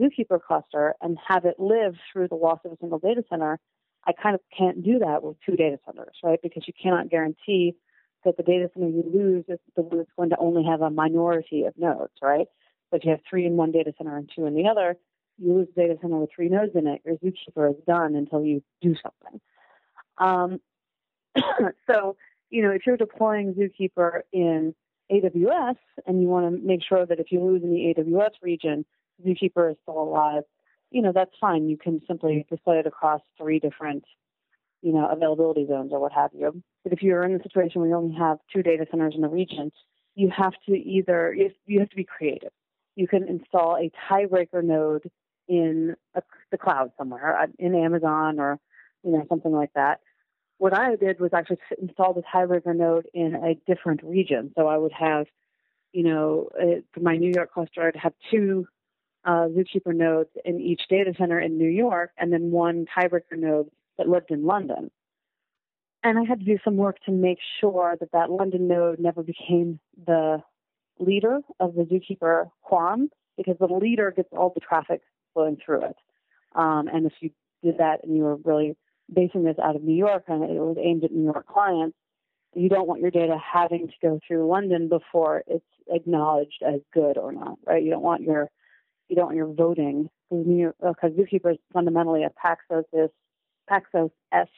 Zookeeper 0.00 0.40
cluster 0.40 0.94
and 1.02 1.18
have 1.26 1.44
it 1.44 1.56
live 1.58 1.96
through 2.12 2.28
the 2.28 2.34
loss 2.34 2.60
of 2.64 2.72
a 2.72 2.76
single 2.80 2.98
data 2.98 3.22
center, 3.28 3.58
I 4.06 4.12
kind 4.12 4.34
of 4.34 4.40
can't 4.56 4.82
do 4.82 5.00
that 5.00 5.22
with 5.22 5.36
two 5.44 5.56
data 5.56 5.78
centers, 5.84 6.16
right? 6.22 6.38
Because 6.42 6.64
you 6.66 6.72
cannot 6.80 7.10
guarantee 7.10 7.74
that 8.24 8.36
the 8.36 8.42
data 8.42 8.70
center 8.72 8.88
you 8.88 9.04
lose 9.12 9.44
is 9.48 9.58
the 9.76 9.82
one 9.82 9.98
that's 9.98 10.10
going 10.16 10.30
to 10.30 10.38
only 10.38 10.64
have 10.64 10.80
a 10.80 10.90
minority 10.90 11.64
of 11.64 11.74
nodes, 11.76 12.12
right? 12.22 12.46
But 12.90 12.98
if 12.98 13.04
you 13.04 13.10
have 13.10 13.20
three 13.28 13.44
in 13.44 13.56
one 13.56 13.72
data 13.72 13.92
center 13.98 14.16
and 14.16 14.30
two 14.34 14.46
in 14.46 14.54
the 14.54 14.66
other, 14.66 14.96
you 15.38 15.54
lose 15.54 15.68
the 15.74 15.82
data 15.82 15.98
center 16.00 16.18
with 16.18 16.30
three 16.34 16.48
nodes 16.48 16.72
in 16.74 16.86
it. 16.86 17.02
Your 17.04 17.16
Zookeeper 17.16 17.70
is 17.70 17.76
done 17.86 18.14
until 18.14 18.44
you 18.44 18.62
do 18.80 18.94
something. 19.02 19.40
Um, 20.18 20.60
so, 21.86 22.16
you 22.50 22.62
know, 22.62 22.70
if 22.70 22.86
you're 22.86 22.96
deploying 22.96 23.54
Zookeeper 23.54 24.22
in 24.32 24.74
AWS 25.10 25.76
and 26.06 26.20
you 26.20 26.28
want 26.28 26.46
to 26.46 26.66
make 26.66 26.82
sure 26.86 27.06
that 27.06 27.20
if 27.20 27.30
you 27.30 27.42
lose 27.42 27.62
in 27.62 27.70
the 27.70 27.94
AWS 27.94 28.32
region, 28.42 28.84
Zookeeper 29.24 29.70
is 29.70 29.76
still 29.82 30.00
alive, 30.00 30.44
you 30.90 31.02
know, 31.02 31.12
that's 31.12 31.32
fine. 31.40 31.68
You 31.68 31.76
can 31.76 32.00
simply 32.06 32.46
deploy 32.48 32.78
it 32.78 32.86
across 32.86 33.20
three 33.36 33.58
different, 33.58 34.04
you 34.82 34.92
know, 34.92 35.08
availability 35.08 35.66
zones 35.66 35.92
or 35.92 36.00
what 36.00 36.12
have 36.12 36.30
you. 36.32 36.62
But 36.82 36.92
if 36.92 37.02
you're 37.02 37.24
in 37.24 37.34
a 37.34 37.42
situation 37.42 37.80
where 37.80 37.90
you 37.90 37.96
only 37.96 38.16
have 38.16 38.38
two 38.52 38.62
data 38.62 38.86
centers 38.90 39.14
in 39.14 39.22
the 39.22 39.28
region, 39.28 39.72
you 40.14 40.30
have 40.30 40.54
to 40.66 40.72
either, 40.72 41.34
you 41.66 41.80
have 41.80 41.90
to 41.90 41.96
be 41.96 42.04
creative. 42.04 42.50
You 42.96 43.06
can 43.06 43.28
install 43.28 43.76
a 43.76 43.92
tiebreaker 44.10 44.64
node 44.64 45.10
in 45.48 45.96
a, 46.14 46.22
the 46.50 46.58
cloud 46.58 46.92
somewhere, 46.98 47.38
uh, 47.40 47.46
in 47.58 47.74
Amazon 47.74 48.38
or, 48.38 48.60
you 49.02 49.12
know, 49.12 49.24
something 49.28 49.52
like 49.52 49.72
that. 49.74 50.00
What 50.58 50.74
I 50.74 50.96
did 50.96 51.20
was 51.20 51.30
actually 51.32 51.58
install 51.80 52.14
the 52.14 52.22
tiebreaker 52.22 52.76
node 52.76 53.06
in 53.14 53.34
a 53.34 53.54
different 53.66 54.02
region. 54.02 54.52
So 54.56 54.66
I 54.66 54.76
would 54.76 54.92
have, 54.92 55.26
you 55.92 56.02
know, 56.02 56.48
uh, 56.60 56.80
for 56.92 57.00
my 57.00 57.16
New 57.16 57.32
York 57.34 57.52
cluster, 57.52 57.86
I'd 57.86 57.96
have 57.96 58.12
two 58.30 58.66
uh, 59.24 59.48
Zookeeper 59.48 59.94
nodes 59.94 60.30
in 60.44 60.60
each 60.60 60.82
data 60.88 61.14
center 61.16 61.40
in 61.40 61.58
New 61.58 61.68
York, 61.68 62.10
and 62.18 62.32
then 62.32 62.50
one 62.50 62.86
tiebreaker 62.96 63.36
node 63.36 63.70
that 63.96 64.08
lived 64.08 64.30
in 64.30 64.44
London. 64.44 64.90
And 66.02 66.18
I 66.18 66.24
had 66.24 66.40
to 66.40 66.44
do 66.44 66.58
some 66.64 66.76
work 66.76 66.98
to 67.06 67.12
make 67.12 67.38
sure 67.60 67.96
that 67.98 68.12
that 68.12 68.30
London 68.30 68.68
node 68.68 68.98
never 68.98 69.22
became 69.22 69.80
the 70.06 70.42
leader 70.98 71.40
of 71.60 71.74
the 71.74 71.82
Zookeeper 71.82 72.50
quorum, 72.62 73.10
because 73.36 73.56
the 73.58 73.66
leader 73.66 74.10
gets 74.10 74.28
all 74.32 74.52
the 74.52 74.60
traffic 74.60 75.00
flowing 75.38 75.56
through 75.64 75.82
it. 75.82 75.96
Um, 76.54 76.88
and 76.92 77.06
if 77.06 77.12
you 77.20 77.30
did 77.62 77.78
that 77.78 78.00
and 78.02 78.16
you 78.16 78.24
were 78.24 78.36
really 78.36 78.76
basing 79.12 79.44
this 79.44 79.56
out 79.62 79.76
of 79.76 79.82
New 79.84 79.94
York 79.94 80.24
and 80.26 80.42
it 80.42 80.58
was 80.58 80.76
aimed 80.82 81.04
at 81.04 81.12
New 81.12 81.24
York 81.24 81.46
clients, 81.46 81.96
you 82.54 82.68
don't 82.68 82.88
want 82.88 83.00
your 83.00 83.12
data 83.12 83.38
having 83.38 83.86
to 83.86 83.94
go 84.02 84.18
through 84.26 84.48
London 84.48 84.88
before 84.88 85.44
it's 85.46 85.64
acknowledged 85.88 86.62
as 86.66 86.80
good 86.92 87.16
or 87.16 87.32
not, 87.32 87.58
right? 87.64 87.82
You 87.82 87.90
don't 87.90 88.02
want 88.02 88.22
your 88.22 88.50
you 89.08 89.16
don't 89.16 89.26
want 89.26 89.36
your 89.36 89.52
voting 89.52 90.10
because 90.30 91.12
Zookeeper 91.12 91.52
is 91.52 91.58
fundamentally 91.72 92.24
a 92.24 92.30
Paxos 92.30 92.84
Paxos 93.70 94.10
esque 94.32 94.50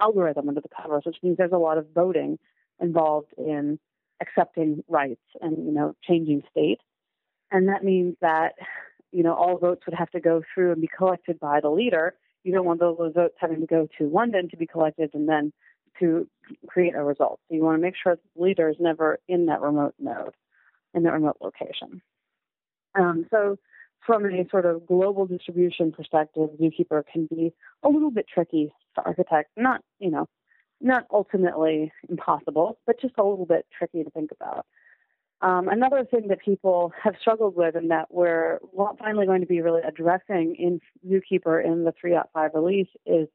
algorithm 0.00 0.48
under 0.48 0.60
the 0.60 0.68
covers, 0.68 1.02
which 1.04 1.18
means 1.22 1.36
there's 1.36 1.52
a 1.52 1.58
lot 1.58 1.78
of 1.78 1.86
voting 1.94 2.38
involved 2.80 3.32
in 3.38 3.78
accepting 4.20 4.82
writes 4.88 5.20
and 5.40 5.66
you 5.66 5.72
know 5.72 5.94
changing 6.02 6.42
state, 6.50 6.80
and 7.50 7.68
that 7.68 7.84
means 7.84 8.16
that 8.20 8.54
you 9.12 9.22
know 9.22 9.34
all 9.34 9.58
votes 9.58 9.82
would 9.86 9.94
have 9.94 10.10
to 10.10 10.20
go 10.20 10.42
through 10.54 10.72
and 10.72 10.80
be 10.80 10.88
collected 10.88 11.38
by 11.38 11.60
the 11.60 11.70
leader. 11.70 12.14
You 12.44 12.52
don't 12.52 12.66
want 12.66 12.80
those 12.80 13.12
votes 13.14 13.34
having 13.38 13.60
to 13.60 13.66
go 13.66 13.88
to 13.98 14.08
London 14.08 14.48
to 14.50 14.56
be 14.56 14.66
collected 14.66 15.10
and 15.14 15.28
then 15.28 15.52
to 15.98 16.28
create 16.68 16.94
a 16.94 17.02
result. 17.02 17.40
So 17.48 17.54
you 17.54 17.62
want 17.62 17.78
to 17.78 17.82
make 17.82 17.94
sure 18.00 18.16
the 18.16 18.42
leader 18.42 18.68
is 18.68 18.76
never 18.78 19.18
in 19.28 19.46
that 19.46 19.60
remote 19.60 19.94
node, 19.98 20.34
in 20.94 21.02
that 21.04 21.12
remote 21.12 21.38
location. 21.40 22.02
Um, 22.94 23.26
so 23.30 23.56
from 24.06 24.24
a 24.24 24.48
sort 24.50 24.66
of 24.66 24.86
global 24.86 25.26
distribution 25.26 25.92
perspective, 25.92 26.50
Zookeeper 26.60 27.02
can 27.12 27.26
be 27.26 27.52
a 27.82 27.88
little 27.88 28.10
bit 28.10 28.26
tricky 28.32 28.72
to 28.94 29.02
architect. 29.02 29.50
Not, 29.56 29.82
you 29.98 30.10
know, 30.10 30.28
not 30.80 31.06
ultimately 31.10 31.92
impossible, 32.08 32.78
but 32.86 33.00
just 33.00 33.14
a 33.18 33.24
little 33.24 33.46
bit 33.46 33.66
tricky 33.76 34.04
to 34.04 34.10
think 34.10 34.30
about. 34.32 34.66
Um, 35.42 35.68
another 35.68 36.04
thing 36.10 36.28
that 36.28 36.40
people 36.40 36.92
have 37.02 37.14
struggled 37.20 37.56
with 37.56 37.74
and 37.76 37.90
that 37.90 38.06
we're 38.10 38.58
finally 38.98 39.26
going 39.26 39.42
to 39.42 39.46
be 39.46 39.60
really 39.60 39.82
addressing 39.86 40.56
in 40.58 40.80
Zookeeper 41.06 41.62
in 41.64 41.84
the 41.84 41.92
3.5 42.02 42.54
release 42.54 42.88
is 43.04 43.28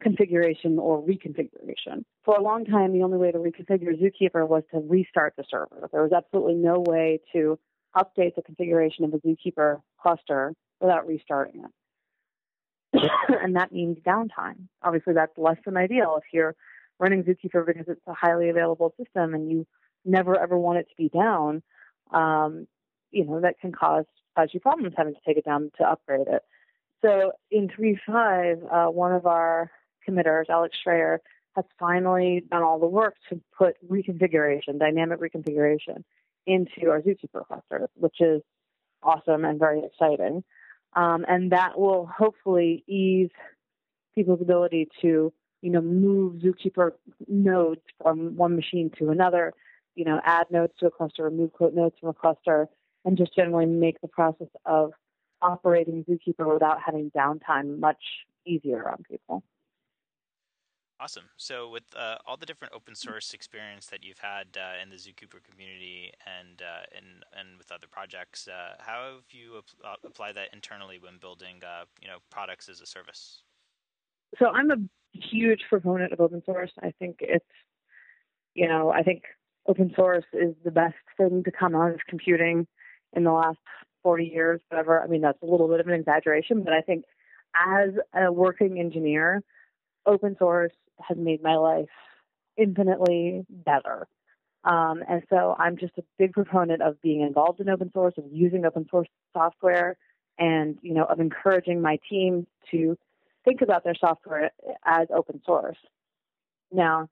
configuration 0.00 0.78
or 0.78 1.02
reconfiguration. 1.02 2.04
For 2.24 2.36
a 2.36 2.42
long 2.42 2.64
time, 2.64 2.92
the 2.92 3.02
only 3.02 3.18
way 3.18 3.32
to 3.32 3.38
reconfigure 3.38 4.00
Zookeeper 4.00 4.48
was 4.48 4.62
to 4.72 4.80
restart 4.80 5.34
the 5.36 5.44
server. 5.50 5.88
There 5.92 6.02
was 6.02 6.12
absolutely 6.12 6.54
no 6.54 6.82
way 6.86 7.20
to 7.32 7.58
update 7.96 8.36
the 8.36 8.42
configuration 8.42 9.04
of 9.04 9.12
a 9.12 9.18
Zookeeper 9.18 9.82
cluster 10.00 10.54
without 10.80 11.06
restarting 11.06 11.64
it. 11.64 13.10
and 13.42 13.56
that 13.56 13.72
means 13.72 13.98
downtime. 14.06 14.68
Obviously, 14.82 15.14
that's 15.14 15.36
less 15.36 15.58
than 15.64 15.76
ideal 15.76 16.16
if 16.18 16.24
you're 16.32 16.54
running 16.98 17.24
Zookeeper 17.24 17.66
because 17.66 17.86
it's 17.88 18.00
a 18.06 18.14
highly 18.14 18.50
available 18.50 18.94
system 18.96 19.34
and 19.34 19.50
you 19.50 19.66
never 20.04 20.40
ever 20.40 20.58
want 20.58 20.78
it 20.78 20.88
to 20.88 20.96
be 20.96 21.08
down. 21.08 21.62
Um, 22.12 22.66
you 23.10 23.24
know, 23.24 23.40
that 23.40 23.60
can 23.60 23.72
cause, 23.72 24.04
cause 24.36 24.50
you 24.52 24.60
problems 24.60 24.94
having 24.96 25.14
to 25.14 25.20
take 25.26 25.36
it 25.36 25.44
down 25.44 25.70
to 25.78 25.84
upgrade 25.84 26.28
it. 26.28 26.42
So 27.02 27.32
in 27.50 27.68
3.5, 27.68 28.88
uh, 28.88 28.90
one 28.90 29.12
of 29.12 29.26
our 29.26 29.70
committers, 30.04 30.46
Alex 30.50 30.76
Shraer, 30.84 31.18
has 31.56 31.64
finally 31.78 32.44
done 32.50 32.62
all 32.62 32.78
the 32.78 32.86
work 32.86 33.14
to 33.28 33.40
put 33.56 33.74
reconfiguration, 33.88 34.78
dynamic 34.78 35.20
reconfiguration, 35.20 36.04
into 36.46 36.90
our 36.90 37.00
Zookeeper 37.00 37.46
cluster, 37.46 37.88
which 37.94 38.20
is 38.20 38.42
awesome 39.02 39.44
and 39.44 39.58
very 39.58 39.82
exciting. 39.84 40.44
Um, 40.94 41.24
and 41.28 41.52
that 41.52 41.78
will 41.78 42.06
hopefully 42.06 42.84
ease 42.86 43.30
people's 44.14 44.40
ability 44.40 44.88
to, 45.02 45.32
you 45.62 45.70
know, 45.70 45.80
move 45.80 46.42
Zookeeper 46.42 46.92
nodes 47.28 47.82
from 48.02 48.36
one 48.36 48.56
machine 48.56 48.90
to 48.98 49.10
another, 49.10 49.54
you 49.94 50.04
know, 50.04 50.20
add 50.24 50.46
nodes 50.50 50.72
to 50.80 50.86
a 50.86 50.90
cluster, 50.90 51.24
remove 51.24 51.52
quote 51.52 51.74
nodes 51.74 51.96
from 52.00 52.10
a 52.10 52.14
cluster, 52.14 52.68
and 53.04 53.16
just 53.16 53.34
generally 53.34 53.66
make 53.66 54.00
the 54.00 54.08
process 54.08 54.48
of 54.64 54.92
operating 55.42 56.04
Zookeeper 56.04 56.52
without 56.52 56.78
having 56.84 57.10
downtime 57.10 57.78
much 57.78 58.02
easier 58.46 58.88
on 58.88 59.02
people. 59.08 59.42
Awesome. 61.00 61.30
So, 61.38 61.70
with 61.70 61.84
uh, 61.96 62.16
all 62.26 62.36
the 62.36 62.44
different 62.44 62.74
open 62.74 62.94
source 62.94 63.32
experience 63.32 63.86
that 63.86 64.04
you've 64.04 64.18
had 64.18 64.48
uh, 64.54 64.82
in 64.82 64.90
the 64.90 64.96
Zookeeper 64.96 65.42
community 65.50 66.12
and 66.26 66.60
uh, 66.60 66.84
and 66.94 67.24
and 67.32 67.56
with 67.56 67.72
other 67.72 67.86
projects, 67.90 68.46
uh, 68.46 68.74
how 68.78 69.14
have 69.14 69.24
you 69.30 69.56
ap- 69.56 69.64
uh, 69.82 70.06
applied 70.06 70.34
that 70.34 70.50
internally 70.52 70.98
when 70.98 71.16
building, 71.16 71.62
uh, 71.64 71.84
you 72.02 72.08
know, 72.08 72.18
products 72.30 72.68
as 72.68 72.82
a 72.82 72.86
service? 72.86 73.44
So, 74.38 74.48
I'm 74.48 74.70
a 74.70 74.76
huge 75.14 75.62
proponent 75.70 76.12
of 76.12 76.20
open 76.20 76.42
source. 76.44 76.70
I 76.82 76.92
think 76.98 77.16
it's, 77.20 77.46
you 78.52 78.68
know, 78.68 78.90
I 78.90 79.02
think 79.02 79.22
open 79.66 79.92
source 79.96 80.24
is 80.32 80.54
the 80.64 80.70
best 80.70 80.94
thing 81.16 81.42
to 81.44 81.50
come 81.50 81.74
out 81.74 81.92
of 81.92 82.00
computing 82.08 82.66
in 83.12 83.24
the 83.24 83.32
last 83.32 83.58
40 84.02 84.24
years, 84.24 84.60
whatever. 84.68 85.02
I 85.02 85.06
mean, 85.06 85.20
that's 85.20 85.42
a 85.42 85.46
little 85.46 85.68
bit 85.68 85.80
of 85.80 85.86
an 85.86 85.94
exaggeration, 85.94 86.62
but 86.62 86.72
I 86.72 86.80
think 86.80 87.04
as 87.54 87.90
a 88.14 88.32
working 88.32 88.78
engineer, 88.78 89.42
open 90.06 90.36
source 90.38 90.72
has 91.00 91.18
made 91.18 91.42
my 91.42 91.56
life 91.56 91.88
infinitely 92.56 93.44
better. 93.48 94.06
Um, 94.64 95.02
and 95.08 95.22
so 95.30 95.56
I'm 95.58 95.76
just 95.78 95.96
a 95.98 96.02
big 96.18 96.32
proponent 96.32 96.82
of 96.82 97.00
being 97.00 97.22
involved 97.22 97.60
in 97.60 97.68
open 97.68 97.90
source, 97.92 98.14
of 98.18 98.24
using 98.30 98.64
open 98.66 98.86
source 98.90 99.08
software, 99.32 99.96
and 100.38 100.78
you 100.82 100.94
know, 100.94 101.04
of 101.04 101.20
encouraging 101.20 101.80
my 101.80 101.98
team 102.08 102.46
to 102.70 102.96
think 103.44 103.62
about 103.62 103.84
their 103.84 103.94
software 103.94 104.50
as 104.84 105.08
open 105.14 105.40
source. 105.46 105.78
Now, 106.70 107.08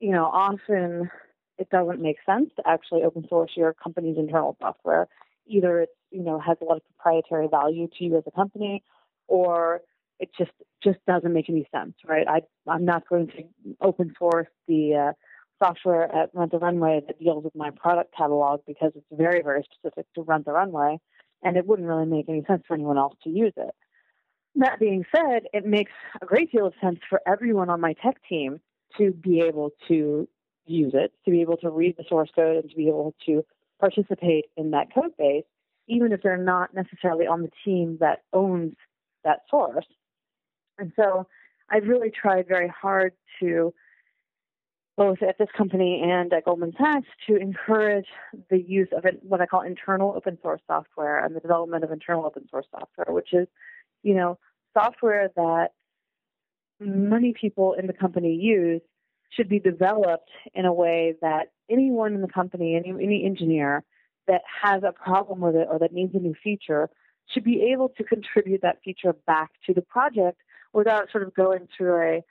you 0.00 0.12
know, 0.12 0.24
often 0.24 1.10
it 1.58 1.68
doesn't 1.70 2.00
make 2.00 2.16
sense 2.24 2.50
to 2.56 2.62
actually 2.66 3.02
open 3.02 3.26
source 3.28 3.52
your 3.56 3.74
company's 3.74 4.16
internal 4.16 4.56
software. 4.60 5.08
Either 5.46 5.80
it, 5.80 5.90
you 6.10 6.22
know, 6.22 6.38
has 6.38 6.56
a 6.60 6.64
lot 6.64 6.76
of 6.76 6.82
proprietary 6.84 7.48
value 7.48 7.88
to 7.98 8.04
you 8.04 8.16
as 8.16 8.24
a 8.26 8.30
company, 8.30 8.82
or 9.26 9.80
it 10.20 10.30
just 10.36 10.52
just 10.82 10.98
doesn't 11.06 11.32
make 11.32 11.48
any 11.48 11.66
sense, 11.74 11.94
right? 12.06 12.26
I 12.28 12.42
I'm 12.70 12.84
not 12.84 13.08
going 13.08 13.28
to 13.28 13.42
open 13.80 14.14
source 14.18 14.48
the 14.66 14.94
uh, 14.94 15.12
software 15.64 16.04
at 16.14 16.30
Rent 16.34 16.52
the 16.52 16.58
Runway 16.58 17.02
that 17.06 17.18
deals 17.18 17.44
with 17.44 17.54
my 17.54 17.70
product 17.70 18.14
catalog 18.16 18.60
because 18.66 18.92
it's 18.94 19.06
very 19.10 19.42
very 19.42 19.64
specific 19.74 20.06
to 20.14 20.22
Rent 20.22 20.44
the 20.44 20.52
Runway, 20.52 20.98
and 21.42 21.56
it 21.56 21.66
wouldn't 21.66 21.88
really 21.88 22.06
make 22.06 22.28
any 22.28 22.44
sense 22.46 22.62
for 22.66 22.74
anyone 22.74 22.98
else 22.98 23.14
to 23.24 23.30
use 23.30 23.54
it. 23.56 23.74
That 24.56 24.80
being 24.80 25.04
said, 25.14 25.42
it 25.52 25.64
makes 25.64 25.92
a 26.20 26.26
great 26.26 26.50
deal 26.50 26.66
of 26.66 26.74
sense 26.80 26.98
for 27.08 27.20
everyone 27.26 27.70
on 27.70 27.80
my 27.80 27.94
tech 27.94 28.16
team 28.28 28.60
to 28.96 29.12
be 29.12 29.40
able 29.40 29.70
to 29.88 30.28
use 30.68 30.92
it, 30.94 31.12
to 31.24 31.30
be 31.30 31.40
able 31.40 31.56
to 31.58 31.70
read 31.70 31.96
the 31.96 32.04
source 32.08 32.30
code, 32.34 32.56
and 32.56 32.70
to 32.70 32.76
be 32.76 32.88
able 32.88 33.14
to 33.26 33.44
participate 33.80 34.46
in 34.56 34.70
that 34.72 34.92
code 34.94 35.16
base, 35.16 35.44
even 35.86 36.12
if 36.12 36.22
they're 36.22 36.36
not 36.36 36.74
necessarily 36.74 37.26
on 37.26 37.42
the 37.42 37.50
team 37.64 37.96
that 38.00 38.22
owns 38.32 38.74
that 39.24 39.40
source. 39.50 39.86
And 40.78 40.92
so 40.96 41.26
I've 41.70 41.86
really 41.86 42.10
tried 42.10 42.46
very 42.46 42.68
hard 42.68 43.12
to, 43.40 43.72
both 44.96 45.22
at 45.22 45.38
this 45.38 45.48
company 45.56 46.02
and 46.04 46.32
at 46.32 46.44
Goldman 46.44 46.72
Sachs, 46.78 47.06
to 47.28 47.36
encourage 47.36 48.06
the 48.50 48.60
use 48.60 48.88
of 48.96 49.04
what 49.22 49.40
I 49.40 49.46
call 49.46 49.62
internal 49.62 50.12
open 50.16 50.38
source 50.42 50.60
software 50.66 51.24
and 51.24 51.34
the 51.36 51.40
development 51.40 51.84
of 51.84 51.92
internal 51.92 52.26
open 52.26 52.48
source 52.50 52.66
software, 52.70 53.14
which 53.14 53.32
is, 53.32 53.46
you 54.02 54.14
know, 54.14 54.38
software 54.74 55.30
that 55.36 55.68
many 56.80 57.32
people 57.32 57.74
in 57.74 57.86
the 57.86 57.92
company 57.92 58.34
use 58.34 58.82
should 59.30 59.48
be 59.48 59.58
developed 59.58 60.30
in 60.54 60.64
a 60.64 60.72
way 60.72 61.14
that 61.20 61.52
anyone 61.70 62.14
in 62.14 62.22
the 62.22 62.28
company, 62.28 62.76
any, 62.76 62.90
any 62.90 63.24
engineer 63.24 63.84
that 64.26 64.42
has 64.62 64.82
a 64.82 64.92
problem 64.92 65.40
with 65.40 65.54
it 65.54 65.68
or 65.70 65.78
that 65.78 65.92
needs 65.92 66.14
a 66.14 66.18
new 66.18 66.34
feature 66.42 66.88
should 67.32 67.44
be 67.44 67.70
able 67.72 67.90
to 67.90 68.04
contribute 68.04 68.62
that 68.62 68.78
feature 68.84 69.14
back 69.26 69.50
to 69.66 69.74
the 69.74 69.82
project 69.82 70.40
without 70.72 71.10
sort 71.10 71.24
of 71.24 71.34
going 71.34 71.68
through 71.76 72.00
a, 72.00 72.24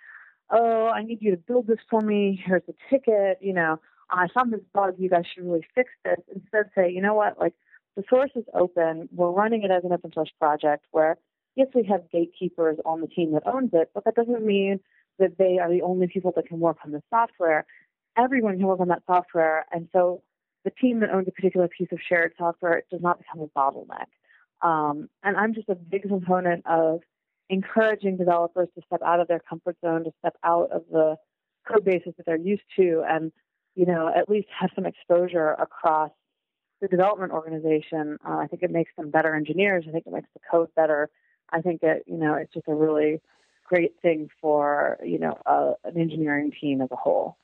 oh, 0.52 0.88
I 0.88 1.04
need 1.04 1.20
you 1.22 1.32
to 1.32 1.38
build 1.38 1.68
this 1.68 1.80
for 1.90 2.02
me. 2.02 2.42
Here's 2.44 2.64
the 2.68 2.76
ticket. 2.90 3.40
You 3.42 3.54
know, 3.54 3.80
I 4.10 4.28
found 4.34 4.54
this 4.54 4.62
bug. 4.74 4.96
You 4.98 5.10
guys 5.10 5.26
should 5.34 5.46
really 5.46 5.66
fix 5.76 5.92
this. 6.04 6.20
Instead, 6.34 6.72
say, 6.76 6.92
you 6.92 7.02
know 7.02 7.14
what? 7.14 7.40
Like 7.40 7.54
the 7.96 8.04
source 8.10 8.32
is 8.36 8.46
open. 8.54 9.10
We're 9.14 9.32
running 9.32 9.64
it 9.64 9.72
as 9.72 9.84
an 9.84 9.94
open 9.94 10.12
source 10.14 10.32
project 10.40 10.86
where 10.92 11.18
yes, 11.56 11.68
we 11.74 11.84
have 11.84 12.10
gatekeepers 12.12 12.78
on 12.86 13.02
the 13.02 13.08
team 13.08 13.34
that 13.34 13.44
owns 13.46 13.72
it, 13.74 13.90
but 13.94 14.06
that 14.06 14.16
doesn't 14.16 14.46
mean 14.46 14.80
that 15.20 15.38
they 15.38 15.60
are 15.60 15.70
the 15.70 15.82
only 15.82 16.08
people 16.08 16.32
that 16.36 16.48
can 16.48 16.60
work 16.60 16.78
on 16.86 16.92
the 16.92 17.02
software. 17.10 17.66
Everyone 18.18 18.58
can 18.58 18.68
work 18.68 18.80
on 18.80 18.88
that 18.90 19.04
software, 19.06 19.66
and 19.72 19.88
so 19.94 20.22
the 20.64 20.72
team 20.72 21.00
that 21.00 21.12
owns 21.12 21.28
a 21.28 21.32
particular 21.32 21.68
piece 21.68 21.88
of 21.92 22.00
shared 22.08 22.34
software 22.38 22.84
does 22.92 23.02
not 23.02 23.20
become 23.20 23.40
a 23.40 23.48
bottleneck. 23.48 24.08
Um, 24.62 25.10
and 25.24 25.38
I'm 25.38 25.54
just 25.54 25.70
a 25.70 25.76
big 25.76 26.02
component 26.02 26.66
of 26.66 27.02
encouraging 27.50 28.18
developers 28.18 28.68
to 28.76 28.82
step 28.86 29.02
out 29.06 29.20
of 29.20 29.28
their 29.28 29.40
comfort 29.40 29.78
zone, 29.84 30.04
to 30.04 30.12
step 30.20 30.36
out 30.44 30.72
of 30.72 30.84
the 30.92 31.16
code 31.68 31.86
bases 31.86 32.14
that 32.18 32.26
they're 32.26 32.38
used 32.38 32.64
to, 32.78 33.04
and 33.08 33.32
you 33.76 33.86
know 33.86 34.12
at 34.14 34.30
least 34.30 34.48
have 34.60 34.72
some 34.76 34.86
exposure 34.86 35.52
across 35.52 36.12
the 36.82 36.88
development 36.88 37.32
organization. 37.32 38.18
Uh, 38.28 38.38
I 38.38 38.48
think 38.48 38.64
it 38.64 38.72
makes 38.72 38.92
them 38.98 39.10
better 39.10 39.36
engineers. 39.36 39.86
I 39.88 39.92
think 39.92 40.06
it 40.06 40.14
makes 40.14 40.30
the 40.34 40.42
code 40.50 40.70
better. 40.76 41.10
I 41.52 41.62
think 41.62 41.84
it 41.84 42.04
you 42.08 42.18
know 42.18 42.34
it's 42.34 42.54
just 42.54 42.68
a 42.68 42.76
really 42.76 43.22
great 43.68 44.00
thing 44.02 44.30
for 44.42 44.98
you 45.04 45.20
know 45.20 45.38
uh, 45.46 45.74
an 45.84 45.98
engineering 45.98 46.52
team 46.60 46.82
as 46.82 46.90
a 46.92 46.96
whole 46.96 47.38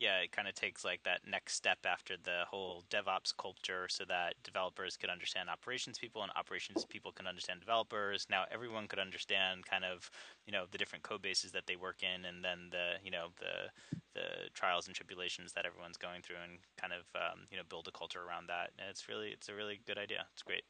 yeah, 0.00 0.18
it 0.20 0.30
kind 0.30 0.46
of 0.46 0.54
takes 0.54 0.84
like 0.84 1.02
that 1.02 1.22
next 1.26 1.54
step 1.54 1.78
after 1.84 2.16
the 2.16 2.44
whole 2.48 2.84
DevOps 2.88 3.36
culture 3.36 3.88
so 3.88 4.04
that 4.04 4.34
developers 4.44 4.96
could 4.96 5.10
understand 5.10 5.50
operations 5.50 5.98
people 5.98 6.22
and 6.22 6.30
operations 6.36 6.84
people 6.84 7.10
can 7.10 7.26
understand 7.26 7.58
developers. 7.58 8.24
Now 8.30 8.44
everyone 8.50 8.86
could 8.86 9.00
understand 9.00 9.66
kind 9.66 9.84
of, 9.84 10.08
you 10.46 10.52
know, 10.52 10.66
the 10.70 10.78
different 10.78 11.02
code 11.02 11.22
bases 11.22 11.50
that 11.50 11.66
they 11.66 11.74
work 11.74 12.04
in 12.04 12.26
and 12.26 12.44
then 12.44 12.68
the, 12.70 12.94
you 13.02 13.10
know, 13.10 13.28
the 13.40 13.70
the 14.14 14.48
trials 14.54 14.86
and 14.86 14.94
tribulations 14.94 15.52
that 15.54 15.66
everyone's 15.66 15.96
going 15.96 16.22
through 16.22 16.36
and 16.44 16.60
kind 16.76 16.92
of 16.92 17.04
um, 17.16 17.46
you 17.50 17.56
know, 17.56 17.64
build 17.68 17.88
a 17.88 17.92
culture 17.92 18.22
around 18.22 18.48
that. 18.48 18.70
And 18.78 18.88
it's 18.88 19.08
really 19.08 19.30
it's 19.30 19.48
a 19.48 19.54
really 19.54 19.80
good 19.84 19.98
idea. 19.98 20.26
It's 20.32 20.42
great. 20.44 20.62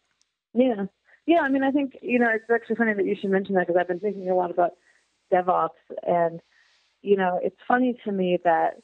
Yeah. 0.54 0.86
Yeah, 1.28 1.40
I 1.42 1.50
mean, 1.50 1.62
I 1.62 1.70
think, 1.70 1.98
you 2.00 2.18
know, 2.18 2.30
it's 2.32 2.48
actually 2.50 2.76
funny 2.76 2.94
that 2.94 3.04
you 3.04 3.14
should 3.14 3.28
mention 3.28 3.54
that 3.56 3.66
because 3.66 3.78
I've 3.78 3.86
been 3.86 4.00
thinking 4.00 4.30
a 4.30 4.34
lot 4.34 4.50
about 4.50 4.72
DevOps 5.30 5.68
and 6.06 6.40
you 7.02 7.16
know, 7.16 7.38
it's 7.42 7.58
funny 7.66 7.98
to 8.04 8.12
me 8.12 8.38
that 8.44 8.80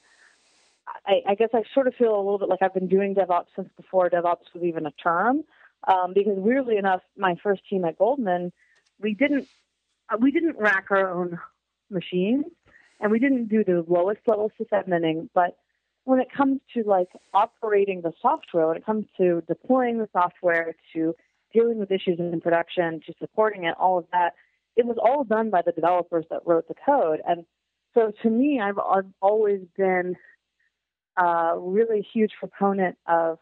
I, 1.07 1.23
I 1.31 1.35
guess 1.37 1.49
I 1.55 1.63
sort 1.73 1.87
of 1.87 1.95
feel 1.95 2.15
a 2.15 2.21
little 2.21 2.39
bit 2.39 2.51
like 2.51 2.61
I've 2.61 2.75
been 2.75 2.87
doing 2.87 3.15
DevOps 3.15 3.47
since 3.57 3.71
before 3.79 4.11
DevOps 4.11 4.53
was 4.53 4.63
even 4.63 4.85
a 4.85 4.93
term. 4.93 5.45
Um, 5.89 6.13
because 6.15 6.37
weirdly 6.37 6.77
enough, 6.77 7.01
my 7.17 7.35
first 7.43 7.63
team 7.69 7.87
at 7.87 7.99
Goldman, 7.99 8.53
we 9.01 9.15
didn't 9.15 9.49
uh, 10.13 10.19
we 10.21 10.31
didn't 10.31 10.59
rack 10.59 10.87
our 10.91 11.11
own 11.11 11.39
machines, 11.91 12.45
and 13.01 13.11
we 13.11 13.19
didn't 13.19 13.49
do 13.49 13.65
the 13.65 13.85
lowest 13.89 14.21
level 14.27 14.53
sysadmining. 14.61 15.31
But 15.35 15.57
when 16.05 16.21
it 16.21 16.29
comes 16.31 16.61
to 16.75 16.85
like 16.85 17.09
operating 17.33 18.03
the 18.03 18.13
software, 18.23 18.69
when 18.69 18.77
it 18.77 18.87
comes 18.87 19.07
to 19.17 19.43
deploying 19.49 19.99
the 19.99 20.09
software, 20.13 20.77
to 20.95 21.15
dealing 21.55 21.79
with 21.79 21.91
issues 21.91 22.19
in 22.19 22.41
production, 22.41 23.01
to 23.07 23.15
supporting 23.19 23.65
it, 23.65 23.75
all 23.79 23.99
of 23.99 24.07
that, 24.13 24.35
it 24.77 24.85
was 24.85 24.97
all 25.01 25.25
done 25.25 25.51
by 25.51 25.63
the 25.63 25.73
developers 25.73 26.27
that 26.31 26.41
wrote 26.45 26.69
the 26.69 26.75
code. 26.85 27.21
And 27.27 27.45
so 27.95 28.13
to 28.23 28.31
me, 28.31 28.61
I've, 28.61 28.79
I've 28.79 29.07
always 29.23 29.61
been 29.77 30.17
a 31.17 31.55
really 31.57 32.07
huge 32.13 32.33
proponent 32.39 32.99
of 33.07 33.39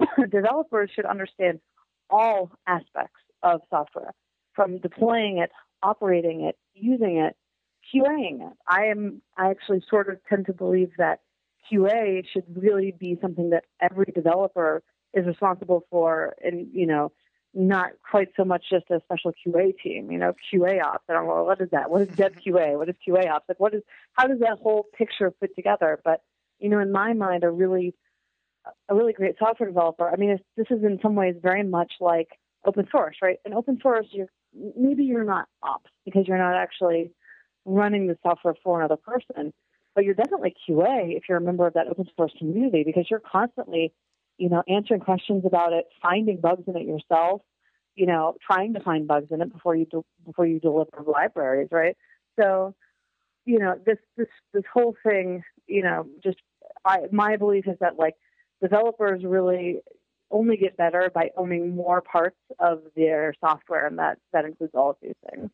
developers 0.30 0.90
should 0.94 1.04
understand 1.04 1.60
all 2.08 2.50
aspects 2.66 3.20
of 3.42 3.60
software, 3.70 4.12
from 4.54 4.78
deploying 4.78 5.38
it, 5.38 5.50
operating 5.82 6.42
it, 6.42 6.56
using 6.74 7.18
it, 7.18 7.36
QAing 7.94 8.46
it. 8.46 8.56
I 8.68 8.86
am 8.86 9.20
I 9.36 9.50
actually 9.50 9.82
sort 9.88 10.08
of 10.08 10.18
tend 10.28 10.46
to 10.46 10.52
believe 10.52 10.90
that 10.98 11.20
QA 11.70 12.24
should 12.32 12.44
really 12.54 12.94
be 12.98 13.18
something 13.20 13.50
that 13.50 13.64
every 13.80 14.06
developer 14.14 14.82
is 15.14 15.26
responsible 15.26 15.84
for 15.90 16.34
and 16.42 16.68
you 16.72 16.86
know 16.86 17.12
not 17.54 17.90
quite 18.08 18.28
so 18.36 18.44
much 18.44 18.64
just 18.70 18.90
a 18.90 19.00
special 19.04 19.32
QA 19.46 19.74
team, 19.82 20.10
you 20.10 20.18
know, 20.18 20.34
QA 20.52 20.82
ops. 20.82 21.04
I 21.08 21.12
don't 21.12 21.26
know 21.26 21.44
what 21.44 21.60
is 21.60 21.70
that? 21.70 21.90
What 21.90 22.02
is 22.02 22.08
Dev 22.08 22.32
mm-hmm. 22.32 22.56
QA? 22.56 22.78
What 22.78 22.88
is 22.88 22.94
QA 23.06 23.30
ops? 23.30 23.44
Like 23.48 23.60
what 23.60 23.74
is 23.74 23.82
how 24.12 24.26
does 24.26 24.40
that 24.40 24.58
whole 24.62 24.86
picture 24.96 25.32
fit 25.40 25.54
together? 25.54 26.00
But 26.04 26.22
you 26.58 26.68
know, 26.68 26.78
in 26.78 26.92
my 26.92 27.12
mind, 27.12 27.44
a 27.44 27.50
really 27.50 27.94
a 28.88 28.94
really 28.94 29.12
great 29.12 29.36
software 29.38 29.68
developer. 29.68 30.08
I 30.08 30.16
mean, 30.16 30.38
this 30.56 30.66
is 30.70 30.82
in 30.82 30.98
some 31.02 31.14
ways 31.14 31.34
very 31.42 31.64
much 31.64 31.92
like 32.00 32.28
open 32.64 32.86
source, 32.90 33.16
right? 33.22 33.38
In 33.44 33.52
open 33.52 33.78
source, 33.82 34.06
you're 34.10 34.28
maybe 34.76 35.04
you're 35.04 35.24
not 35.24 35.48
ops 35.62 35.90
because 36.04 36.26
you're 36.26 36.38
not 36.38 36.54
actually 36.54 37.12
running 37.64 38.06
the 38.06 38.16
software 38.22 38.54
for 38.62 38.80
another 38.80 38.96
person, 38.96 39.52
but 39.94 40.04
you're 40.04 40.14
definitely 40.14 40.54
QA 40.68 41.16
if 41.16 41.24
you're 41.28 41.38
a 41.38 41.42
member 41.42 41.66
of 41.66 41.74
that 41.74 41.86
open 41.88 42.06
source 42.16 42.32
community 42.38 42.82
because 42.84 43.06
you're 43.10 43.20
constantly, 43.20 43.92
you 44.42 44.48
know, 44.48 44.64
answering 44.66 44.98
questions 44.98 45.44
about 45.46 45.72
it, 45.72 45.84
finding 46.02 46.40
bugs 46.40 46.64
in 46.66 46.76
it 46.76 46.84
yourself, 46.84 47.42
you 47.94 48.06
know, 48.06 48.34
trying 48.44 48.74
to 48.74 48.80
find 48.80 49.06
bugs 49.06 49.28
in 49.30 49.40
it 49.40 49.52
before 49.52 49.76
you 49.76 49.86
before 50.26 50.44
you 50.44 50.58
deliver 50.58 50.90
libraries, 51.06 51.68
right? 51.70 51.96
So, 52.36 52.74
you 53.44 53.60
know, 53.60 53.78
this 53.86 53.98
this 54.16 54.26
this 54.52 54.64
whole 54.74 54.96
thing, 55.06 55.44
you 55.68 55.84
know, 55.84 56.08
just 56.24 56.38
I, 56.84 57.02
my 57.12 57.36
belief 57.36 57.68
is 57.68 57.76
that 57.78 58.00
like 58.00 58.16
developers 58.60 59.22
really 59.24 59.78
only 60.32 60.56
get 60.56 60.76
better 60.76 61.08
by 61.14 61.30
owning 61.36 61.76
more 61.76 62.00
parts 62.00 62.40
of 62.58 62.80
their 62.96 63.34
software, 63.38 63.86
and 63.86 63.96
that 64.00 64.18
that 64.32 64.44
includes 64.44 64.72
all 64.74 64.90
of 64.90 64.96
these 65.00 65.14
things. 65.30 65.50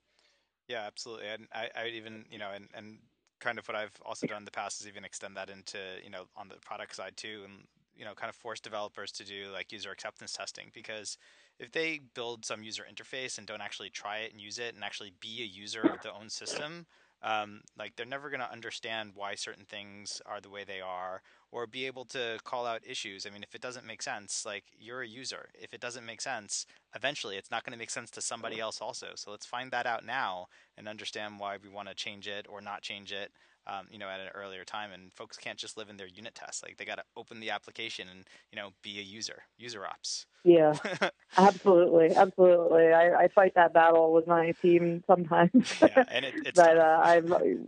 Yeah, 0.67 0.85
absolutely. 0.87 1.27
And 1.27 1.47
I, 1.53 1.69
I 1.77 1.87
even 1.89 2.25
you 2.31 2.39
know, 2.39 2.53
and 2.55 2.69
and 2.73 3.01
kind 3.39 3.59
of 3.59 3.69
what 3.69 3.77
I've 3.77 4.01
also 4.07 4.27
done 4.27 4.39
in 4.39 4.45
the 4.47 4.51
past 4.51 4.81
is 4.81 4.89
even 4.89 5.05
extend 5.05 5.37
that 5.37 5.51
into 5.51 5.77
you 6.03 6.09
know 6.09 6.25
on 6.39 6.49
the 6.49 6.55
product 6.65 6.97
side 6.97 7.19
too, 7.19 7.43
and 7.45 7.65
you 7.99 8.05
know 8.05 8.15
kind 8.15 8.31
of 8.31 8.37
force 8.37 8.61
developers 8.61 9.11
to 9.13 9.25
do 9.25 9.49
like 9.53 9.73
user 9.73 9.91
acceptance 9.91 10.33
testing 10.33 10.71
because 10.73 11.19
if 11.59 11.73
they 11.73 12.01
build 12.15 12.45
some 12.45 12.63
user 12.63 12.85
interface 12.91 13.37
and 13.37 13.47
don't 13.47 13.61
actually 13.61 13.91
try 13.91 14.19
it 14.19 14.33
and 14.33 14.41
use 14.41 14.59
it 14.59 14.75
and 14.75 14.85
actually 14.85 15.13
be 15.21 15.43
a 15.43 15.45
user 15.45 15.83
of 15.83 16.01
their 16.03 16.15
own 16.15 16.31
system 16.31 16.87
um, 17.23 17.63
like 17.77 17.97
they're 17.97 18.07
never 18.07 18.31
going 18.31 18.41
to 18.41 18.53
understand 18.53 19.11
why 19.15 19.35
certain 19.35 19.65
things 19.65 20.23
are 20.25 20.41
the 20.41 20.51
way 20.51 20.63
they 20.65 20.81
are 20.81 21.23
or 21.51 21.67
be 21.67 21.87
able 21.87 22.05
to 22.05 22.39
call 22.45 22.65
out 22.65 22.83
issues. 22.87 23.27
I 23.27 23.31
mean 23.31 23.43
if 23.43 23.55
it 23.55 23.61
doesn't 23.61 23.87
make 23.87 24.03
sense 24.03 24.45
like 24.47 24.65
you're 24.79 25.03
a 25.03 25.09
user. 25.09 25.49
If 25.55 25.75
it 25.75 25.81
doesn't 25.81 26.07
make 26.07 26.21
sense 26.21 26.65
eventually 26.95 27.37
it's 27.37 27.51
not 27.51 27.65
going 27.65 27.73
to 27.73 27.79
make 27.79 27.91
sense 27.91 28.11
to 28.13 28.21
somebody 28.21 28.61
else 28.61 28.81
also. 28.81 29.09
So 29.17 29.33
let's 29.33 29.47
find 29.47 29.73
that 29.73 29.87
out 29.87 30.07
now 30.07 30.47
and 30.77 30.87
understand 30.87 31.41
why 31.41 31.57
we 31.61 31.69
want 31.69 31.89
to 31.89 31.95
change 31.95 32.29
it 32.29 32.47
or 32.49 32.61
not 32.61 32.83
change 32.83 33.11
it 33.11 33.33
um, 33.69 33.87
you 33.91 33.99
know, 33.99 34.09
at 34.09 34.21
an 34.21 34.29
earlier 34.35 34.65
time. 34.65 34.91
And 34.93 35.13
folks 35.13 35.37
can't 35.37 35.59
just 35.59 35.77
live 35.77 35.89
in 35.89 35.97
their 35.97 36.07
unit 36.07 36.35
tests. 36.35 36.63
Like 36.63 36.77
they 36.77 36.85
got 36.85 36.97
to 36.97 37.05
open 37.17 37.41
the 37.41 37.51
application 37.51 38.09
and 38.09 38.25
you 38.53 38.57
know 38.57 38.71
be 38.83 38.99
a 38.99 39.03
user, 39.03 39.43
user 39.57 39.87
ops. 39.87 40.27
Yeah, 40.45 40.75
absolutely, 41.37 42.15
absolutely. 42.15 42.93
I, 42.93 43.25
I, 43.25 43.29
fight 43.29 43.55
that 43.57 43.75
battle 43.75 44.13
with 44.13 44.27
my 44.27 44.53
team 44.63 45.03
sometimes. 45.07 45.75
yeah, 45.83 46.05
and 46.11 46.25
it, 46.25 46.35
it's 46.47 46.57
but 46.57 46.79
uh, 46.79 47.01
I, 47.03 47.23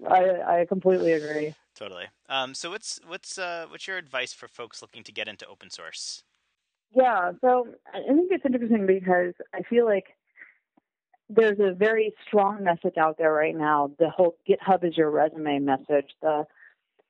I 0.08 0.60
I 0.60 0.66
completely 0.66 1.12
agree. 1.12 1.54
Totally. 1.74 2.06
Um, 2.28 2.54
so 2.54 2.70
what's 2.70 3.00
what's 3.06 3.38
uh, 3.38 3.66
what's 3.68 3.86
your 3.86 3.96
advice 3.96 4.32
for 4.32 4.48
folks 4.48 4.82
looking 4.82 5.02
to 5.04 5.12
get 5.12 5.28
into 5.28 5.46
open 5.46 5.70
source? 5.70 6.24
Yeah, 6.92 7.32
so 7.40 7.68
I 7.92 8.00
think 8.06 8.30
it's 8.32 8.44
interesting 8.44 8.86
because 8.86 9.34
I 9.54 9.62
feel 9.62 9.84
like 9.84 10.16
there's 11.30 11.58
a 11.60 11.72
very 11.72 12.12
strong 12.26 12.64
message 12.64 12.96
out 12.98 13.16
there 13.16 13.32
right 13.32 13.56
now. 13.56 13.92
The 13.98 14.10
whole 14.10 14.36
GitHub 14.48 14.84
is 14.84 14.96
your 14.96 15.10
resume 15.10 15.60
message. 15.60 16.10
The 16.20 16.44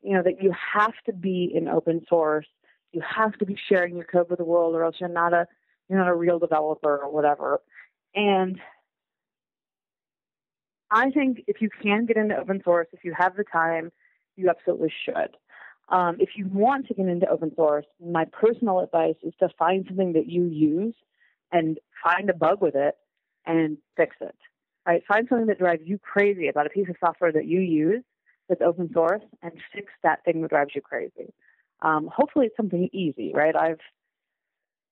you 0.03 0.15
know 0.15 0.23
that 0.23 0.43
you 0.43 0.53
have 0.75 0.93
to 1.07 1.13
be 1.13 1.51
in 1.53 1.69
open 1.69 2.05
source. 2.09 2.47
You 2.93 3.03
have 3.03 3.33
to 3.39 3.47
be 3.47 3.57
sharing 3.69 3.97
your 3.97 4.05
code 4.05 4.29
with 4.29 4.39
the 4.39 4.45
world, 4.45 4.75
or 4.75 4.85
else 4.85 4.97
you're 5.01 5.09
not 5.09 5.33
a 5.33 5.47
you're 5.89 5.99
not 5.99 6.09
a 6.09 6.15
real 6.15 6.39
developer 6.39 6.99
or 6.99 7.11
whatever. 7.11 7.61
And 8.15 8.61
I 10.91 11.11
think 11.11 11.45
if 11.47 11.61
you 11.61 11.71
can 11.83 12.05
get 12.07 12.17
into 12.17 12.37
open 12.37 12.61
source, 12.65 12.89
if 12.93 13.05
you 13.05 13.15
have 13.17 13.37
the 13.37 13.45
time, 13.45 13.91
you 14.37 14.51
absolutely 14.51 14.93
should. 15.05 15.37
Um, 15.89 16.17
if 16.21 16.31
you 16.37 16.47
want 16.47 16.89
to 16.89 16.95
get 16.95 17.07
into 17.07 17.29
open 17.29 17.53
source, 17.57 17.87
my 18.05 18.25
personal 18.27 18.81
advice 18.81 19.17
is 19.23 19.33
to 19.41 19.49
find 19.59 19.85
something 19.89 20.13
that 20.13 20.29
you 20.29 20.45
use 20.45 20.95
and 21.53 21.79
find 22.05 22.31
a 22.31 22.35
bug 22.35 22.61
with 22.61 22.75
it 22.75 22.97
and 23.47 23.79
fix 23.97 24.17
it. 24.21 24.37
Right? 24.87 25.03
Find 25.07 25.27
something 25.29 25.47
that 25.47 25.59
drives 25.59 25.83
you 25.85 25.99
crazy 25.99 26.49
about 26.49 26.67
a 26.67 26.71
piece 26.71 26.89
of 26.89 26.97
software 27.05 27.33
that 27.33 27.47
you 27.47 27.61
use 27.61 28.03
that's 28.49 28.63
open 28.63 28.91
source 28.93 29.23
and 29.43 29.53
fix 29.73 29.93
that 30.03 30.25
thing 30.25 30.43
that 30.43 30.51
drives 30.51 30.73
you 30.75 30.81
crazy. 30.81 31.33
Um, 31.83 32.11
hopefully, 32.15 32.47
it's 32.47 32.57
something 32.57 32.89
easy, 32.93 33.33
right? 33.35 33.55
I've 33.57 33.79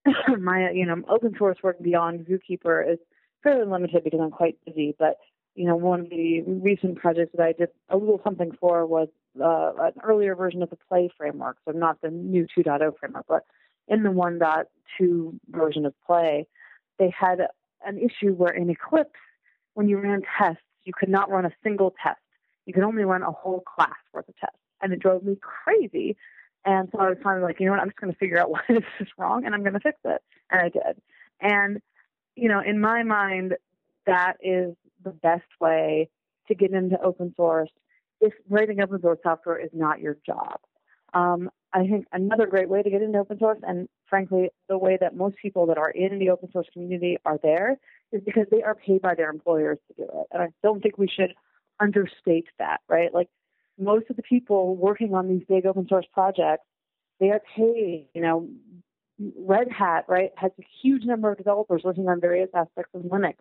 my 0.40 0.70
you 0.70 0.86
know 0.86 1.02
open 1.08 1.34
source 1.38 1.58
work 1.62 1.82
beyond 1.82 2.26
Zookeeper 2.26 2.90
is 2.92 2.98
fairly 3.42 3.70
limited 3.70 4.04
because 4.04 4.20
I'm 4.22 4.30
quite 4.30 4.56
busy. 4.64 4.94
But 4.98 5.16
you 5.54 5.66
know, 5.66 5.76
one 5.76 6.00
of 6.00 6.10
the 6.10 6.42
recent 6.42 6.98
projects 6.98 7.32
that 7.36 7.42
I 7.42 7.52
did 7.52 7.70
a 7.88 7.96
little 7.96 8.20
something 8.22 8.52
for 8.60 8.86
was 8.86 9.08
uh, 9.42 9.72
an 9.80 9.92
earlier 10.04 10.34
version 10.34 10.62
of 10.62 10.70
the 10.70 10.78
Play 10.88 11.10
framework, 11.16 11.56
so 11.64 11.72
not 11.72 12.00
the 12.00 12.10
new 12.10 12.46
2.0 12.56 12.92
framework, 12.98 13.24
but 13.28 13.44
in 13.88 14.02
the 14.02 14.10
1.2 14.10 15.38
version 15.50 15.84
of 15.86 15.94
Play, 16.06 16.46
they 16.98 17.12
had 17.18 17.40
an 17.86 17.98
issue 17.98 18.32
where 18.32 18.52
in 18.52 18.70
Eclipse, 18.70 19.10
when 19.74 19.88
you 19.88 19.98
ran 19.98 20.22
tests, 20.38 20.62
you 20.84 20.92
could 20.98 21.08
not 21.08 21.30
run 21.30 21.44
a 21.44 21.52
single 21.62 21.94
test. 22.02 22.20
You 22.66 22.72
could 22.72 22.82
only 22.82 23.04
run 23.04 23.22
a 23.22 23.30
whole 23.30 23.60
class 23.60 23.96
worth 24.12 24.28
of 24.28 24.36
tests. 24.36 24.56
And 24.82 24.92
it 24.92 25.00
drove 25.00 25.24
me 25.24 25.36
crazy. 25.40 26.16
And 26.64 26.88
so 26.92 27.00
I 27.00 27.08
was 27.08 27.18
finally 27.22 27.44
like, 27.44 27.60
you 27.60 27.66
know 27.66 27.72
what, 27.72 27.80
I'm 27.80 27.88
just 27.88 28.00
going 28.00 28.12
to 28.12 28.18
figure 28.18 28.38
out 28.38 28.50
why 28.50 28.60
this 28.68 28.84
is 29.00 29.08
wrong 29.16 29.44
and 29.44 29.54
I'm 29.54 29.62
going 29.62 29.74
to 29.74 29.80
fix 29.80 29.98
it. 30.04 30.22
And 30.50 30.60
I 30.60 30.68
did. 30.68 31.00
And, 31.40 31.80
you 32.36 32.48
know, 32.48 32.60
in 32.60 32.80
my 32.80 33.02
mind, 33.02 33.54
that 34.06 34.34
is 34.42 34.74
the 35.04 35.10
best 35.10 35.48
way 35.60 36.08
to 36.48 36.54
get 36.54 36.72
into 36.72 37.00
open 37.00 37.32
source 37.36 37.70
if 38.20 38.32
writing 38.48 38.80
open 38.80 39.00
source 39.00 39.18
software 39.22 39.58
is 39.58 39.70
not 39.72 40.00
your 40.00 40.16
job. 40.26 40.58
Um, 41.14 41.50
I 41.72 41.86
think 41.86 42.06
another 42.12 42.46
great 42.46 42.68
way 42.68 42.82
to 42.82 42.90
get 42.90 43.02
into 43.02 43.18
open 43.18 43.38
source, 43.38 43.58
and 43.62 43.88
frankly, 44.08 44.50
the 44.68 44.78
way 44.78 44.98
that 45.00 45.16
most 45.16 45.36
people 45.40 45.66
that 45.66 45.78
are 45.78 45.90
in 45.90 46.18
the 46.18 46.30
open 46.30 46.50
source 46.52 46.66
community 46.72 47.18
are 47.24 47.38
there, 47.42 47.78
is 48.12 48.22
because 48.24 48.46
they 48.50 48.62
are 48.62 48.74
paid 48.74 49.02
by 49.02 49.14
their 49.14 49.30
employers 49.30 49.78
to 49.88 49.94
do 49.94 50.04
it. 50.04 50.26
And 50.32 50.42
I 50.42 50.48
don't 50.62 50.82
think 50.82 50.98
we 50.98 51.08
should 51.08 51.34
understate 51.80 52.46
that, 52.58 52.80
right? 52.88 53.12
Like 53.12 53.28
most 53.78 54.06
of 54.10 54.16
the 54.16 54.22
people 54.22 54.76
working 54.76 55.14
on 55.14 55.28
these 55.28 55.42
big 55.48 55.66
open 55.66 55.86
source 55.88 56.06
projects, 56.12 56.64
they 57.20 57.30
are 57.30 57.42
paid, 57.56 58.06
you 58.14 58.22
know, 58.22 58.48
Red 59.36 59.68
Hat, 59.70 60.04
right, 60.08 60.30
has 60.36 60.52
a 60.58 60.66
huge 60.82 61.04
number 61.04 61.30
of 61.30 61.38
developers 61.38 61.82
working 61.84 62.08
on 62.08 62.20
various 62.20 62.50
aspects 62.54 62.94
of 62.94 63.02
Linux. 63.02 63.34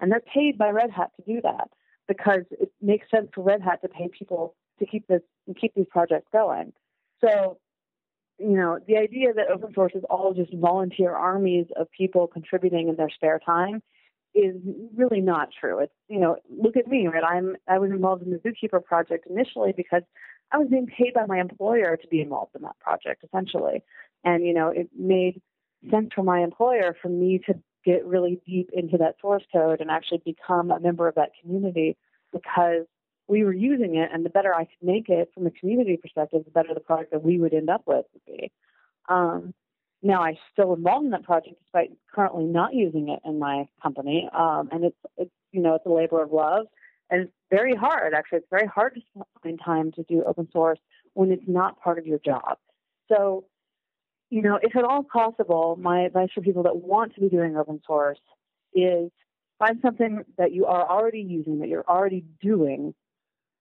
And 0.00 0.10
they're 0.10 0.20
paid 0.20 0.56
by 0.56 0.70
Red 0.70 0.90
Hat 0.90 1.10
to 1.16 1.34
do 1.34 1.40
that 1.42 1.68
because 2.06 2.42
it 2.50 2.70
makes 2.80 3.10
sense 3.10 3.28
for 3.34 3.42
Red 3.42 3.62
Hat 3.62 3.80
to 3.82 3.88
pay 3.88 4.08
people 4.08 4.54
to 4.78 4.86
keep 4.86 5.06
this 5.08 5.22
keep 5.60 5.74
these 5.74 5.86
projects 5.90 6.28
going. 6.32 6.72
So, 7.20 7.58
you 8.38 8.56
know, 8.56 8.78
the 8.86 8.96
idea 8.96 9.32
that 9.34 9.50
open 9.52 9.72
source 9.74 9.92
is 9.94 10.04
all 10.10 10.34
just 10.34 10.52
volunteer 10.54 11.14
armies 11.14 11.66
of 11.76 11.90
people 11.90 12.26
contributing 12.26 12.88
in 12.88 12.96
their 12.96 13.10
spare 13.10 13.40
time 13.44 13.82
is 14.34 14.56
really 14.94 15.20
not 15.20 15.48
true. 15.58 15.78
It's 15.78 15.92
you 16.08 16.20
know, 16.20 16.36
look 16.50 16.76
at 16.76 16.86
me, 16.86 17.06
right? 17.08 17.24
I'm 17.24 17.56
I 17.68 17.78
was 17.78 17.90
involved 17.90 18.22
in 18.22 18.30
the 18.30 18.38
Zookeeper 18.38 18.84
project 18.84 19.26
initially 19.28 19.72
because 19.76 20.02
I 20.52 20.58
was 20.58 20.68
being 20.68 20.86
paid 20.86 21.14
by 21.14 21.26
my 21.26 21.40
employer 21.40 21.96
to 21.96 22.08
be 22.08 22.20
involved 22.20 22.54
in 22.54 22.62
that 22.62 22.78
project, 22.78 23.24
essentially. 23.24 23.82
And, 24.24 24.44
you 24.46 24.54
know, 24.54 24.68
it 24.68 24.88
made 24.96 25.40
sense 25.90 26.10
for 26.14 26.22
my 26.22 26.40
employer 26.40 26.96
for 27.00 27.08
me 27.08 27.40
to 27.46 27.54
get 27.84 28.04
really 28.04 28.40
deep 28.46 28.70
into 28.72 28.98
that 28.98 29.16
source 29.20 29.44
code 29.52 29.80
and 29.80 29.90
actually 29.90 30.22
become 30.24 30.70
a 30.70 30.80
member 30.80 31.08
of 31.08 31.14
that 31.14 31.30
community 31.40 31.96
because 32.32 32.86
we 33.28 33.44
were 33.44 33.52
using 33.52 33.96
it, 33.96 34.10
and 34.12 34.24
the 34.24 34.30
better 34.30 34.54
I 34.54 34.64
could 34.64 34.82
make 34.82 35.08
it 35.08 35.30
from 35.34 35.46
a 35.46 35.50
community 35.50 35.96
perspective, 35.96 36.44
the 36.44 36.50
better 36.50 36.74
the 36.74 36.80
product 36.80 37.10
that 37.12 37.22
we 37.22 37.38
would 37.38 37.54
end 37.54 37.70
up 37.70 37.82
with 37.86 38.04
would 38.12 38.24
be. 38.24 38.52
Um, 39.08 39.54
now 40.02 40.22
I'm 40.22 40.36
still 40.52 40.74
involved 40.74 41.06
in 41.06 41.10
that 41.10 41.24
project 41.24 41.56
despite 41.62 41.90
currently 42.14 42.44
not 42.44 42.74
using 42.74 43.08
it 43.08 43.20
in 43.24 43.38
my 43.38 43.68
company, 43.82 44.28
um, 44.36 44.68
and 44.70 44.84
it's 44.84 44.96
it's 45.16 45.32
you 45.52 45.60
know 45.60 45.74
it's 45.74 45.86
a 45.86 45.90
labor 45.90 46.22
of 46.22 46.32
love, 46.32 46.66
and 47.10 47.22
it's 47.22 47.32
very 47.50 47.74
hard. 47.74 48.14
Actually, 48.14 48.38
it's 48.38 48.50
very 48.50 48.66
hard 48.66 48.94
to 48.94 49.24
find 49.42 49.60
time 49.64 49.92
to 49.92 50.02
do 50.04 50.22
open 50.24 50.48
source 50.52 50.78
when 51.14 51.32
it's 51.32 51.44
not 51.46 51.80
part 51.80 51.98
of 51.98 52.06
your 52.06 52.18
job. 52.18 52.58
So, 53.08 53.44
you 54.30 54.42
know, 54.42 54.58
if 54.60 54.76
at 54.76 54.84
all 54.84 55.02
possible, 55.02 55.78
my 55.80 56.02
advice 56.02 56.28
for 56.34 56.40
people 56.40 56.64
that 56.64 56.76
want 56.76 57.14
to 57.14 57.20
be 57.20 57.28
doing 57.28 57.56
open 57.56 57.80
source 57.86 58.18
is 58.74 59.10
find 59.58 59.78
something 59.80 60.22
that 60.36 60.52
you 60.52 60.66
are 60.66 60.88
already 60.88 61.20
using, 61.20 61.60
that 61.60 61.68
you're 61.68 61.88
already 61.88 62.24
doing, 62.42 62.94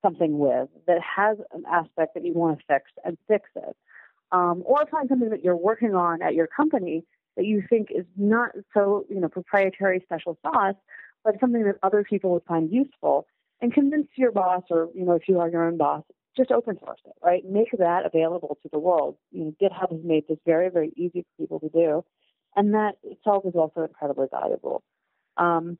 something 0.05 0.37
with 0.37 0.69
that 0.87 0.99
has 1.01 1.37
an 1.51 1.63
aspect 1.71 2.13
that 2.13 2.23
you 2.23 2.33
want 2.33 2.59
to 2.59 2.65
fix 2.67 2.91
and 3.03 3.17
fix 3.27 3.49
it. 3.55 3.75
Um, 4.31 4.63
or 4.65 4.85
find 4.87 5.07
something 5.09 5.29
that 5.29 5.43
you're 5.43 5.55
working 5.55 5.95
on 5.95 6.21
at 6.21 6.33
your 6.33 6.47
company 6.47 7.03
that 7.37 7.45
you 7.45 7.63
think 7.69 7.89
is 7.91 8.05
not 8.17 8.51
so, 8.73 9.05
you 9.09 9.19
know, 9.19 9.29
proprietary 9.29 10.01
special 10.03 10.37
sauce, 10.41 10.75
but 11.23 11.39
something 11.39 11.63
that 11.63 11.75
other 11.83 12.03
people 12.03 12.31
would 12.31 12.43
find 12.47 12.71
useful 12.71 13.27
and 13.61 13.73
convince 13.73 14.07
your 14.15 14.31
boss 14.31 14.63
or, 14.69 14.89
you 14.93 15.05
know, 15.05 15.13
if 15.13 15.23
you 15.27 15.39
are 15.39 15.49
your 15.49 15.65
own 15.65 15.77
boss, 15.77 16.03
just 16.35 16.51
open 16.51 16.77
source 16.79 16.99
it, 17.05 17.13
right? 17.23 17.43
Make 17.45 17.71
that 17.77 18.05
available 18.05 18.57
to 18.63 18.69
the 18.71 18.79
world. 18.79 19.15
You 19.31 19.45
know, 19.45 19.53
GitHub 19.61 19.91
has 19.91 20.01
made 20.03 20.27
this 20.27 20.37
very, 20.45 20.69
very 20.69 20.91
easy 20.97 21.21
for 21.23 21.43
people 21.43 21.59
to 21.61 21.69
do. 21.69 22.03
And 22.55 22.73
that 22.73 22.95
itself 23.03 23.45
is 23.45 23.53
also 23.55 23.83
incredibly 23.83 24.27
valuable. 24.31 24.83
Um, 25.37 25.77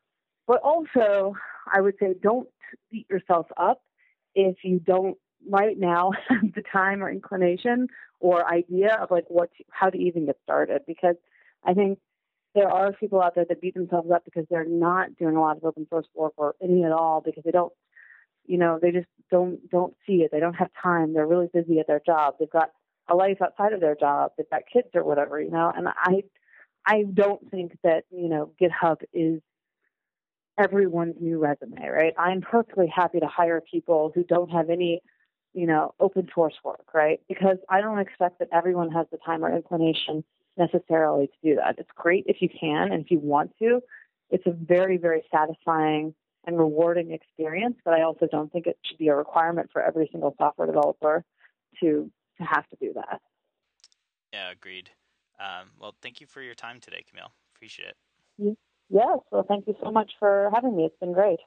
but 0.48 0.62
also, 0.62 1.36
I 1.74 1.82
would 1.82 1.96
say 2.00 2.16
don't 2.22 2.48
beat 2.92 3.08
yourself 3.10 3.48
up 3.58 3.82
if 4.36 4.58
you 4.64 4.80
don't 4.80 5.18
right 5.50 5.78
now 5.78 6.12
have 6.30 6.54
the 6.54 6.64
time 6.72 7.04
or 7.04 7.10
inclination 7.10 7.88
or 8.20 8.52
idea 8.52 8.98
of 9.02 9.12
like 9.12 9.26
what 9.28 9.50
to, 9.58 9.64
how 9.70 9.90
to 9.90 9.98
even 9.98 10.26
get 10.26 10.38
started. 10.44 10.82
Because 10.88 11.16
I 11.64 11.74
think 11.74 12.00
there 12.54 12.70
are 12.70 12.94
people 12.94 13.22
out 13.22 13.36
there 13.36 13.46
that 13.48 13.62
beat 13.62 13.74
themselves 13.74 14.10
up 14.12 14.24
because 14.24 14.46
they're 14.50 14.66
not 14.66 15.16
doing 15.18 15.36
a 15.36 15.42
lot 15.42 15.58
of 15.58 15.64
open 15.66 15.88
source 15.90 16.08
work 16.16 16.34
or 16.38 16.56
any 16.64 16.84
at 16.84 16.92
all 16.92 17.22
because 17.24 17.44
they 17.44 17.52
don't 17.52 17.74
you 18.46 18.58
know 18.58 18.80
they 18.82 18.92
just 18.92 19.08
don't 19.32 19.70
don't 19.70 19.96
see 20.06 20.18
it. 20.18 20.30
They 20.32 20.40
don't 20.40 20.54
have 20.54 20.70
time. 20.82 21.14
They're 21.14 21.28
really 21.28 21.50
busy 21.52 21.80
at 21.80 21.88
their 21.88 22.02
job. 22.06 22.36
They've 22.40 22.50
got 22.50 22.70
a 23.08 23.16
life 23.16 23.42
outside 23.42 23.74
of 23.74 23.82
their 23.82 23.96
job. 23.96 24.32
They've 24.38 24.50
got 24.50 24.62
kids 24.72 24.90
or 24.94 25.04
whatever 25.04 25.42
you 25.42 25.52
know? 25.52 25.72
And 25.76 25.88
i 25.88 26.24
i 26.88 27.04
don't 27.14 27.50
think 27.52 27.78
that 27.84 28.06
you 28.12 28.30
know 28.30 28.52
github 28.62 29.02
is 29.14 29.42
everyone's 30.58 31.16
new 31.20 31.40
resume, 31.40 31.88
right? 31.88 32.14
I'm 32.18 32.42
perfectly 32.42 32.88
happy 32.94 33.20
to 33.20 33.28
hire 33.28 33.62
people 33.62 34.12
who 34.14 34.24
don't 34.24 34.50
have 34.50 34.70
any, 34.70 35.02
you 35.54 35.68
know, 35.68 35.94
open 36.00 36.30
source 36.34 36.56
work, 36.64 36.94
right? 36.94 37.20
Because 37.28 37.58
I 37.70 37.82
don't 37.82 38.00
expect 38.00 38.40
that 38.40 38.50
everyone 38.52 38.92
has 38.92 39.08
the 39.12 39.18
time 39.26 39.44
or 39.44 39.56
inclination 39.56 40.24
necessarily 40.58 41.28
to 41.28 41.34
do 41.44 41.56
that. 41.56 41.76
It's 41.78 41.90
great 41.96 42.26
if 42.28 42.38
you 42.42 42.50
can 42.50 42.92
and 42.92 43.04
if 43.04 43.12
you 43.12 43.20
want 43.20 43.52
to. 43.60 43.82
It's 44.30 44.46
a 44.48 44.52
very, 44.52 44.98
very 44.98 45.24
satisfying 45.32 46.16
and 46.48 46.58
rewarding 46.58 47.12
experience, 47.12 47.76
but 47.84 47.94
I 47.94 48.04
also 48.04 48.28
don't 48.32 48.52
think 48.52 48.68
it 48.68 48.78
should 48.86 48.98
be 48.98 49.08
a 49.08 49.16
requirement 49.16 49.70
for 49.74 49.82
every 49.82 50.08
single 50.12 50.36
software 50.38 50.68
developer 50.68 51.24
to, 51.82 52.12
to 52.38 52.44
have 52.44 52.68
to 52.70 52.78
do 52.80 52.94
that. 52.94 53.20
Yeah, 54.32 54.52
agreed. 54.52 54.90
Um, 55.40 55.72
well, 55.80 55.96
thank 56.02 56.22
you 56.22 56.28
for 56.28 56.42
your 56.42 56.56
time 56.56 56.80
today, 56.80 57.04
Camille. 57.10 57.32
Appreciate 57.56 57.90
it. 57.90 57.98
Yeah. 58.38 58.52
Yes. 58.90 59.20
Well, 59.32 59.44
thank 59.48 59.68
you 59.68 59.76
so 59.84 59.92
much 59.92 60.12
for 60.20 60.50
having 60.54 60.76
me. 60.76 60.86
It's 60.86 60.98
been 61.00 61.14
great. 61.14 61.40